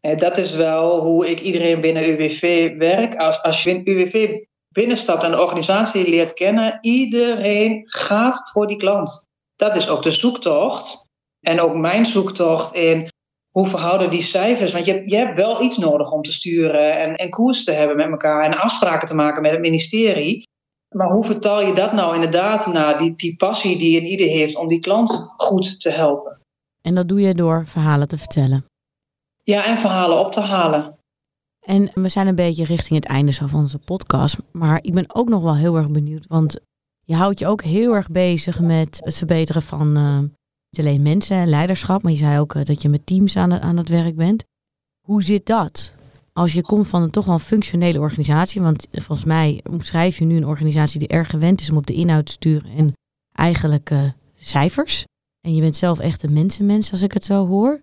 Eh, 0.01 0.19
Dat 0.19 0.39
is 0.39 0.51
wel 0.51 1.01
hoe 1.01 1.31
ik 1.31 1.41
iedereen 1.41 1.81
binnen 1.81 2.11
UWV 2.11 2.73
werk. 2.77 3.15
Als, 3.17 3.43
als 3.43 3.63
je 3.63 3.71
in 3.71 3.83
UWV 3.85 4.39
binnenstapt 4.75 5.25
en 5.25 5.31
de 5.31 5.41
organisatie 5.41 6.09
leert 6.09 6.35
kennen, 6.35 6.79
iedereen 6.81 7.83
gaat 7.87 8.51
voor 8.53 8.67
die 8.67 8.77
klant. 8.77 9.25
Dat 9.57 9.77
is 9.77 9.89
ook 9.89 10.03
de 10.03 10.11
zoektocht. 10.11 11.05
En 11.41 11.61
ook 11.61 11.75
mijn 11.75 12.07
zoektocht 12.07 12.75
in 12.75 13.09
hoe 13.51 13.67
verhouden 13.67 14.11
die 14.11 14.23
cijfers. 14.23 14.73
Want 14.73 14.87
je, 14.87 15.03
je 15.07 15.17
hebt 15.17 15.37
wel 15.37 15.63
iets 15.63 15.77
nodig 15.77 16.13
om 16.13 16.23
te 16.23 16.33
sturen 16.33 16.99
en, 16.99 17.15
en 17.15 17.31
koers 17.31 17.65
te 17.65 17.73
hebben 17.73 17.97
met 17.97 18.11
elkaar 18.11 18.45
en 18.45 18.59
afspraken 18.59 19.09
te 19.09 19.15
maken 19.15 19.43
met 19.43 19.51
het 19.51 19.61
ministerie. 19.61 20.49
Maar 20.95 21.11
hoe 21.11 21.25
vertaal 21.25 21.61
je 21.63 21.73
dat 21.73 21.93
nou 21.93 22.15
inderdaad 22.15 22.67
naar 22.67 22.99
die, 22.99 23.15
die 23.17 23.37
passie 23.37 23.79
die 23.79 24.01
een 24.01 24.07
ieder 24.07 24.27
heeft 24.27 24.57
om 24.57 24.69
die 24.69 24.81
klant 24.81 25.31
goed 25.37 25.81
te 25.81 25.91
helpen? 25.91 26.41
En 26.83 26.95
dat 26.95 27.09
doe 27.09 27.21
je 27.21 27.35
door 27.35 27.67
verhalen 27.67 28.09
te 28.09 28.19
vertellen. 28.19 28.65
Ja, 29.43 29.65
en 29.65 29.79
verhalen 29.79 30.19
op 30.19 30.33
te 30.33 30.41
halen. 30.41 30.99
En 31.67 31.91
we 31.95 32.09
zijn 32.09 32.27
een 32.27 32.35
beetje 32.35 32.65
richting 32.65 32.95
het 32.99 33.09
einde 33.13 33.33
van 33.33 33.55
onze 33.61 33.79
podcast. 33.79 34.37
Maar 34.53 34.79
ik 34.83 34.93
ben 34.95 35.15
ook 35.15 35.29
nog 35.29 35.43
wel 35.43 35.57
heel 35.57 35.77
erg 35.77 35.91
benieuwd. 35.91 36.27
Want 36.27 36.61
je 37.05 37.15
houdt 37.15 37.39
je 37.39 37.47
ook 37.47 37.63
heel 37.63 37.95
erg 37.95 38.09
bezig 38.11 38.61
met 38.61 39.01
het 39.05 39.15
verbeteren 39.15 39.63
van 39.63 39.97
eh, 39.97 40.19
niet 40.19 40.79
alleen 40.87 41.03
mensen 41.03 41.37
en 41.37 41.49
leiderschap. 41.49 42.03
Maar 42.03 42.13
je 42.13 42.19
zei 42.19 42.39
ook 42.41 42.55
eh, 42.55 42.65
dat 42.65 42.83
je 42.83 42.89
met 42.89 43.07
teams 43.07 43.37
aan, 43.37 43.51
het- 43.51 43.63
aan 43.63 43.77
het 43.77 43.89
werk 43.89 44.17
bent. 44.17 44.45
Hoe 45.07 45.23
zit 45.23 45.47
dat? 45.47 45.95
Als 46.33 46.53
je 46.53 46.63
komt 46.63 46.89
van 46.89 47.03
een 47.03 47.11
toch 47.11 47.25
wel 47.25 47.39
functionele 47.39 47.99
organisatie. 48.01 48.61
Want 48.63 48.87
volgens 48.91 49.25
mij 49.25 49.61
omschrijf 49.71 50.19
je 50.19 50.25
nu 50.25 50.37
een 50.37 50.47
organisatie 50.47 50.99
die 50.99 51.09
erg 51.09 51.31
gewend 51.31 51.61
is 51.61 51.71
om 51.71 51.77
op 51.77 51.87
de 51.87 51.95
inhoud 51.95 52.27
te 52.27 52.33
sturen. 52.33 52.71
En 52.77 52.93
eigenlijk 53.33 53.91
eh, 53.91 54.03
cijfers. 54.39 55.05
En 55.41 55.55
je 55.55 55.61
bent 55.61 55.77
zelf 55.77 55.99
echt 55.99 56.23
een 56.23 56.33
mensenmens 56.33 56.93
als 56.93 57.03
ik 57.03 57.13
het 57.13 57.25
zo 57.25 57.47
hoor. 57.47 57.81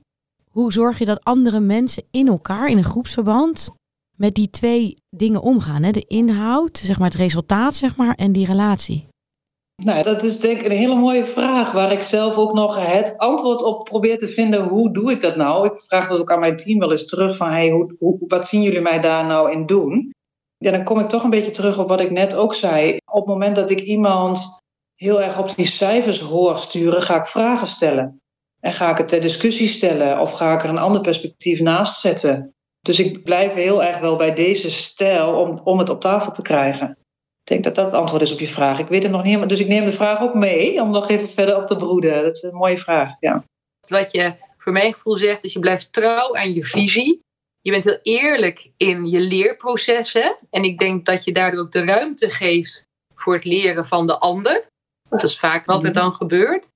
Hoe 0.58 0.74
zorg 0.74 1.00
je 1.00 1.06
dat 1.06 1.24
andere 1.24 1.60
mensen 1.60 2.04
in 2.12 2.28
elkaar, 2.28 2.70
in 2.70 2.78
een 2.78 2.84
groepsverband, 2.84 3.70
met 4.16 4.36
die 4.36 4.50
twee 4.50 4.98
dingen 5.10 5.42
omgaan? 5.42 5.84
Hè? 5.84 5.92
De 5.92 6.06
inhoud, 6.08 6.78
zeg 6.78 7.00
maar 7.00 7.10
het 7.10 7.18
resultaat, 7.18 7.76
zeg 7.76 7.96
maar, 7.96 8.16
en 8.16 8.32
die 8.32 8.46
relatie. 8.46 9.08
Nou, 9.84 10.04
dat 10.04 10.24
is 10.24 10.40
denk 10.40 10.60
ik 10.60 10.66
een 10.66 10.78
hele 10.78 10.96
mooie 10.96 11.26
vraag 11.26 11.72
waar 11.72 11.92
ik 11.92 12.02
zelf 12.02 12.38
ook 12.38 12.54
nog 12.54 12.86
het 12.86 13.18
antwoord 13.18 13.64
op 13.64 13.84
probeer 13.84 14.18
te 14.18 14.28
vinden. 14.28 14.64
Hoe 14.64 14.94
doe 14.94 15.12
ik 15.12 15.22
dat 15.22 15.36
nou? 15.36 15.66
Ik 15.66 15.78
vraag 15.78 16.08
dat 16.08 16.20
ook 16.20 16.32
aan 16.32 16.40
mijn 16.40 16.58
team 16.58 16.80
wel 16.80 16.92
eens 16.92 17.06
terug 17.06 17.38
van 17.38 17.50
hey, 17.50 17.70
hoe, 17.98 18.18
wat 18.28 18.48
zien 18.48 18.62
jullie 18.62 18.82
mij 18.82 19.00
daar 19.00 19.26
nou 19.26 19.52
in 19.52 19.66
doen? 19.66 20.12
Ja, 20.58 20.72
dan 20.72 20.84
kom 20.84 21.00
ik 21.00 21.08
toch 21.08 21.24
een 21.24 21.30
beetje 21.30 21.52
terug 21.52 21.80
op 21.80 21.88
wat 21.88 22.02
ik 22.02 22.12
net 22.12 22.36
ook 22.36 22.54
zei. 22.54 22.98
Op 23.12 23.20
het 23.20 23.34
moment 23.34 23.56
dat 23.56 23.70
ik 23.70 23.80
iemand 23.80 24.60
heel 24.96 25.22
erg 25.22 25.40
op 25.40 25.56
die 25.56 25.66
cijfers 25.66 26.20
hoor 26.20 26.58
sturen, 26.58 27.02
ga 27.02 27.16
ik 27.16 27.26
vragen 27.26 27.68
stellen. 27.68 28.22
En 28.68 28.74
ga 28.74 28.92
ik 28.92 28.98
het 28.98 29.08
ter 29.08 29.22
discussie 29.22 29.68
stellen 29.68 30.20
of 30.20 30.32
ga 30.32 30.54
ik 30.54 30.64
er 30.64 30.70
een 30.70 30.78
ander 30.78 31.02
perspectief 31.02 31.60
naast 31.60 32.00
zetten. 32.00 32.56
Dus 32.80 33.00
ik 33.00 33.24
blijf 33.24 33.54
heel 33.54 33.84
erg 33.84 34.00
wel 34.00 34.16
bij 34.16 34.34
deze 34.34 34.70
stijl 34.70 35.34
om, 35.34 35.60
om 35.64 35.80
het 35.80 35.90
op 35.90 36.02
tafel 36.02 36.32
te 36.32 36.42
krijgen. 36.42 36.90
Ik 36.90 37.48
denk 37.48 37.64
dat 37.64 37.76
dat 37.76 37.86
het 37.86 37.94
antwoord 37.94 38.22
is 38.22 38.32
op 38.32 38.40
je 38.40 38.48
vraag. 38.48 38.80
Ik 38.80 38.88
weet 38.88 39.04
het 39.04 39.12
nog 39.12 39.20
niet 39.20 39.30
helemaal. 39.30 39.50
Dus 39.50 39.60
ik 39.60 39.68
neem 39.68 39.86
de 39.86 39.92
vraag 39.92 40.22
ook 40.22 40.34
mee 40.34 40.82
om 40.82 40.92
nog 40.92 41.10
even 41.10 41.30
verder 41.30 41.58
op 41.58 41.66
te 41.66 41.76
broeden. 41.76 42.24
Dat 42.24 42.36
is 42.36 42.42
een 42.42 42.56
mooie 42.56 42.78
vraag. 42.78 43.14
Ja. 43.20 43.44
Wat 43.88 44.12
je 44.12 44.34
voor 44.58 44.74
mijn 44.74 44.94
gevoel 44.94 45.18
zegt, 45.18 45.46
is 45.46 45.54
je 45.54 45.60
blijft 45.60 45.94
trouw 45.94 46.36
aan 46.36 46.54
je 46.54 46.64
visie. 46.64 47.20
Je 47.62 47.72
bent 47.72 47.84
heel 47.84 48.00
eerlijk 48.04 48.72
in 48.78 49.10
je 49.10 49.20
leerprocessen. 49.20 50.38
En 50.50 50.64
ik 50.64 50.78
denk 50.78 51.06
dat 51.06 51.24
je 51.24 51.32
daardoor 51.32 51.62
ook 51.62 51.72
de 51.72 51.86
ruimte 51.86 52.30
geeft 52.30 52.88
voor 53.16 53.34
het 53.34 53.46
leren 53.46 53.86
van 53.86 54.08
de 54.08 54.18
ander. 54.18 54.68
Dat 55.10 55.24
is 55.24 55.40
vaak 55.40 55.66
wat 55.66 55.84
er 55.84 55.94
dan 55.94 56.14
gebeurt. 56.14 56.70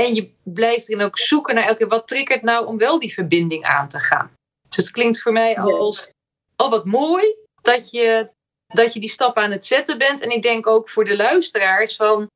En 0.00 0.14
je 0.14 0.30
blijft 0.42 0.88
erin 0.88 1.04
ook 1.04 1.18
zoeken 1.18 1.54
naar 1.54 1.64
elke 1.64 1.86
wat 1.86 2.08
triggert 2.08 2.42
nou 2.42 2.66
om 2.66 2.78
wel 2.78 2.98
die 2.98 3.12
verbinding 3.12 3.64
aan 3.64 3.88
te 3.88 3.98
gaan. 3.98 4.32
Dus 4.68 4.76
het 4.76 4.90
klinkt 4.90 5.20
voor 5.20 5.32
mij 5.32 5.58
als, 5.58 6.10
oh 6.56 6.70
wat 6.70 6.84
mooi 6.84 7.36
dat 7.62 7.90
je, 7.90 8.30
dat 8.66 8.92
je 8.92 9.00
die 9.00 9.08
stap 9.08 9.36
aan 9.36 9.50
het 9.50 9.66
zetten 9.66 9.98
bent. 9.98 10.20
En 10.20 10.30
ik 10.30 10.42
denk 10.42 10.66
ook 10.66 10.90
voor 10.90 11.04
de 11.04 11.16
luisteraars 11.16 11.96
van, 11.96 12.26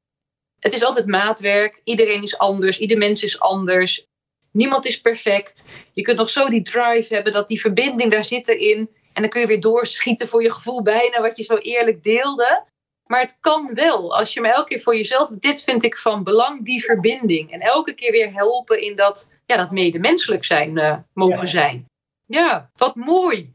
het 0.60 0.72
is 0.72 0.84
altijd 0.84 1.06
maatwerk. 1.06 1.80
Iedereen 1.84 2.22
is 2.22 2.38
anders, 2.38 2.78
ieder 2.78 2.98
mens 2.98 3.22
is 3.22 3.40
anders. 3.40 4.04
Niemand 4.50 4.86
is 4.86 5.00
perfect. 5.00 5.70
Je 5.92 6.02
kunt 6.02 6.18
nog 6.18 6.30
zo 6.30 6.48
die 6.48 6.62
drive 6.62 7.14
hebben 7.14 7.32
dat 7.32 7.48
die 7.48 7.60
verbinding 7.60 8.10
daar 8.10 8.24
zit 8.24 8.48
erin. 8.48 8.90
En 9.12 9.22
dan 9.22 9.30
kun 9.30 9.40
je 9.40 9.46
weer 9.46 9.60
doorschieten 9.60 10.28
voor 10.28 10.42
je 10.42 10.52
gevoel 10.52 10.82
bijna 10.82 11.20
wat 11.20 11.36
je 11.36 11.42
zo 11.42 11.56
eerlijk 11.56 12.02
deelde. 12.02 12.64
Maar 13.10 13.20
het 13.20 13.38
kan 13.40 13.74
wel. 13.74 14.16
Als 14.16 14.32
je 14.34 14.40
me 14.40 14.48
elke 14.52 14.68
keer 14.68 14.80
voor 14.80 14.96
jezelf, 14.96 15.28
dit 15.38 15.62
vind 15.64 15.82
ik 15.82 15.96
van 15.96 16.22
belang, 16.24 16.64
die 16.64 16.84
verbinding. 16.84 17.50
En 17.52 17.60
elke 17.60 17.92
keer 17.94 18.12
weer 18.12 18.32
helpen 18.32 18.82
in 18.82 18.96
dat, 18.96 19.32
ja, 19.46 19.56
dat 19.56 19.70
medemenselijk 19.70 20.44
zijn 20.44 20.78
eh, 20.78 20.96
mogen 21.12 21.40
Ja. 21.40 21.46
zijn. 21.46 21.84
Ja, 22.26 22.70
wat 22.76 22.94
mooi. 22.94 23.52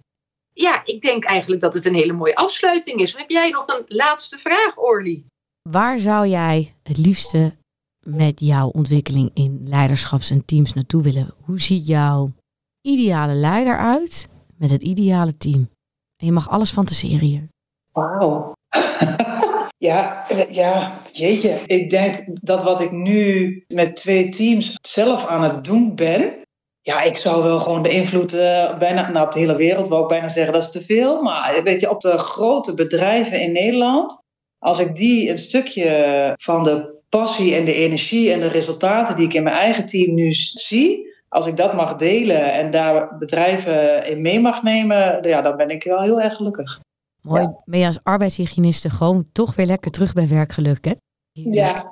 Ja, 0.49 0.81
ik 0.85 1.01
denk 1.01 1.23
eigenlijk 1.23 1.61
dat 1.61 1.73
het 1.73 1.85
een 1.85 1.95
hele 1.95 2.13
mooie 2.13 2.35
afsluiting 2.35 2.99
is. 2.99 3.17
Heb 3.17 3.29
jij 3.29 3.49
nog 3.49 3.67
een 3.67 3.85
laatste 3.87 4.37
vraag, 4.37 4.77
Orly? 4.77 5.23
Waar 5.69 5.99
zou 5.99 6.27
jij 6.27 6.75
het 6.83 6.97
liefste 6.97 7.55
met 8.07 8.39
jouw 8.39 8.67
ontwikkeling 8.67 9.31
in 9.33 9.61
leiderschaps- 9.67 10.29
en 10.29 10.45
teams 10.45 10.73
naartoe 10.73 11.01
willen? 11.03 11.33
Hoe 11.43 11.61
ziet 11.61 11.87
jouw 11.87 12.31
ideale 12.81 13.33
leider 13.33 13.77
uit 13.77 14.29
met 14.57 14.69
het 14.71 14.83
ideale 14.83 15.37
team? 15.37 15.69
En 16.15 16.25
je 16.25 16.31
mag 16.31 16.49
alles 16.49 16.71
fantaseren 16.71 17.19
hier. 17.27 17.47
Wauw. 17.91 18.53
ja, 19.77 20.29
eh, 20.29 20.51
ja, 20.51 21.01
jeetje. 21.11 21.59
Ik 21.65 21.89
denk 21.89 22.23
dat 22.41 22.63
wat 22.63 22.81
ik 22.81 22.91
nu 22.91 23.63
met 23.67 23.95
twee 23.95 24.29
teams 24.29 24.77
zelf 24.81 25.27
aan 25.27 25.43
het 25.43 25.63
doen 25.63 25.95
ben. 25.95 26.33
Ja, 26.81 27.01
ik 27.01 27.15
zou 27.15 27.43
wel 27.43 27.59
gewoon 27.59 27.81
de 27.81 27.89
invloed 27.89 28.33
eh, 28.33 28.77
bijna, 28.77 29.09
nou 29.09 29.25
op 29.25 29.31
de 29.31 29.39
hele 29.39 29.55
wereld, 29.55 29.87
wou 29.87 30.01
ik 30.01 30.07
bijna 30.07 30.27
zeggen, 30.27 30.53
dat 30.53 30.63
is 30.63 30.71
te 30.71 30.81
veel. 30.81 31.21
Maar 31.21 31.61
weet 31.63 31.81
je, 31.81 31.89
op 31.89 32.01
de 32.01 32.17
grote 32.17 32.73
bedrijven 32.73 33.41
in 33.41 33.51
Nederland, 33.51 34.23
als 34.59 34.79
ik 34.79 34.95
die 34.95 35.29
een 35.29 35.37
stukje 35.37 36.33
van 36.41 36.63
de 36.63 36.93
passie 37.09 37.55
en 37.55 37.65
de 37.65 37.73
energie 37.73 38.31
en 38.31 38.39
de 38.39 38.47
resultaten 38.47 39.15
die 39.15 39.25
ik 39.25 39.33
in 39.33 39.43
mijn 39.43 39.55
eigen 39.55 39.85
team 39.85 40.13
nu 40.13 40.33
zie, 40.33 41.13
als 41.29 41.47
ik 41.47 41.57
dat 41.57 41.73
mag 41.73 41.95
delen 41.95 42.53
en 42.53 42.71
daar 42.71 43.17
bedrijven 43.17 44.05
in 44.05 44.21
mee 44.21 44.39
mag 44.39 44.63
nemen, 44.63 45.19
ja, 45.21 45.41
dan 45.41 45.57
ben 45.57 45.69
ik 45.69 45.83
wel 45.83 46.01
heel 46.01 46.21
erg 46.21 46.35
gelukkig. 46.35 46.79
Mooi, 47.25 47.47
ben 47.65 47.79
je 47.79 47.85
als 47.85 47.99
arbeidshygiëniste 48.03 48.89
gewoon 48.89 49.25
toch 49.31 49.55
weer 49.55 49.65
lekker 49.65 49.91
terug 49.91 50.13
bij 50.13 50.27
werkgeluk, 50.27 50.85
hè? 50.85 50.91
Ja, 51.31 51.89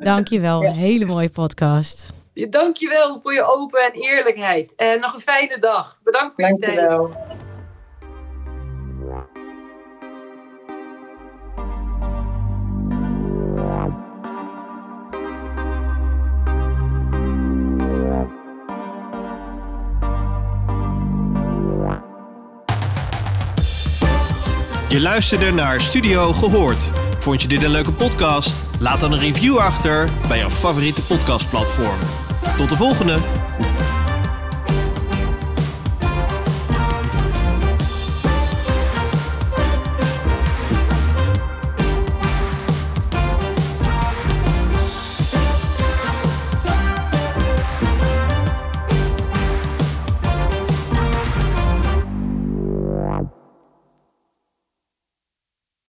Dankjewel, 0.00 0.64
een 0.64 0.72
hele 0.72 1.04
mooie 1.04 1.30
podcast. 1.30 2.12
Je- 2.32 2.48
Dankjewel 2.48 3.20
voor 3.22 3.32
je 3.32 3.44
open 3.44 3.80
en 3.84 3.92
eerlijkheid. 4.00 4.74
En 4.74 5.00
nog 5.00 5.14
een 5.14 5.20
fijne 5.20 5.58
dag. 5.58 5.98
Bedankt 6.02 6.34
voor 6.34 6.44
je 6.46 6.56
tijd. 6.56 6.76
Je 24.90 25.00
luisterde 25.00 25.50
naar 25.50 25.80
Studio 25.80 26.32
Gehoord. 26.32 26.90
Vond 27.18 27.42
je 27.42 27.48
dit 27.48 27.62
een 27.62 27.70
leuke 27.70 27.92
podcast? 27.92 28.62
Laat 28.78 29.00
dan 29.00 29.12
een 29.12 29.18
review 29.18 29.56
achter 29.56 30.08
bij 30.28 30.38
jouw 30.38 30.50
favoriete 30.50 31.02
podcastplatform. 31.02 31.98
Tot 32.56 32.68
de 32.68 32.76
volgende! 32.76 33.39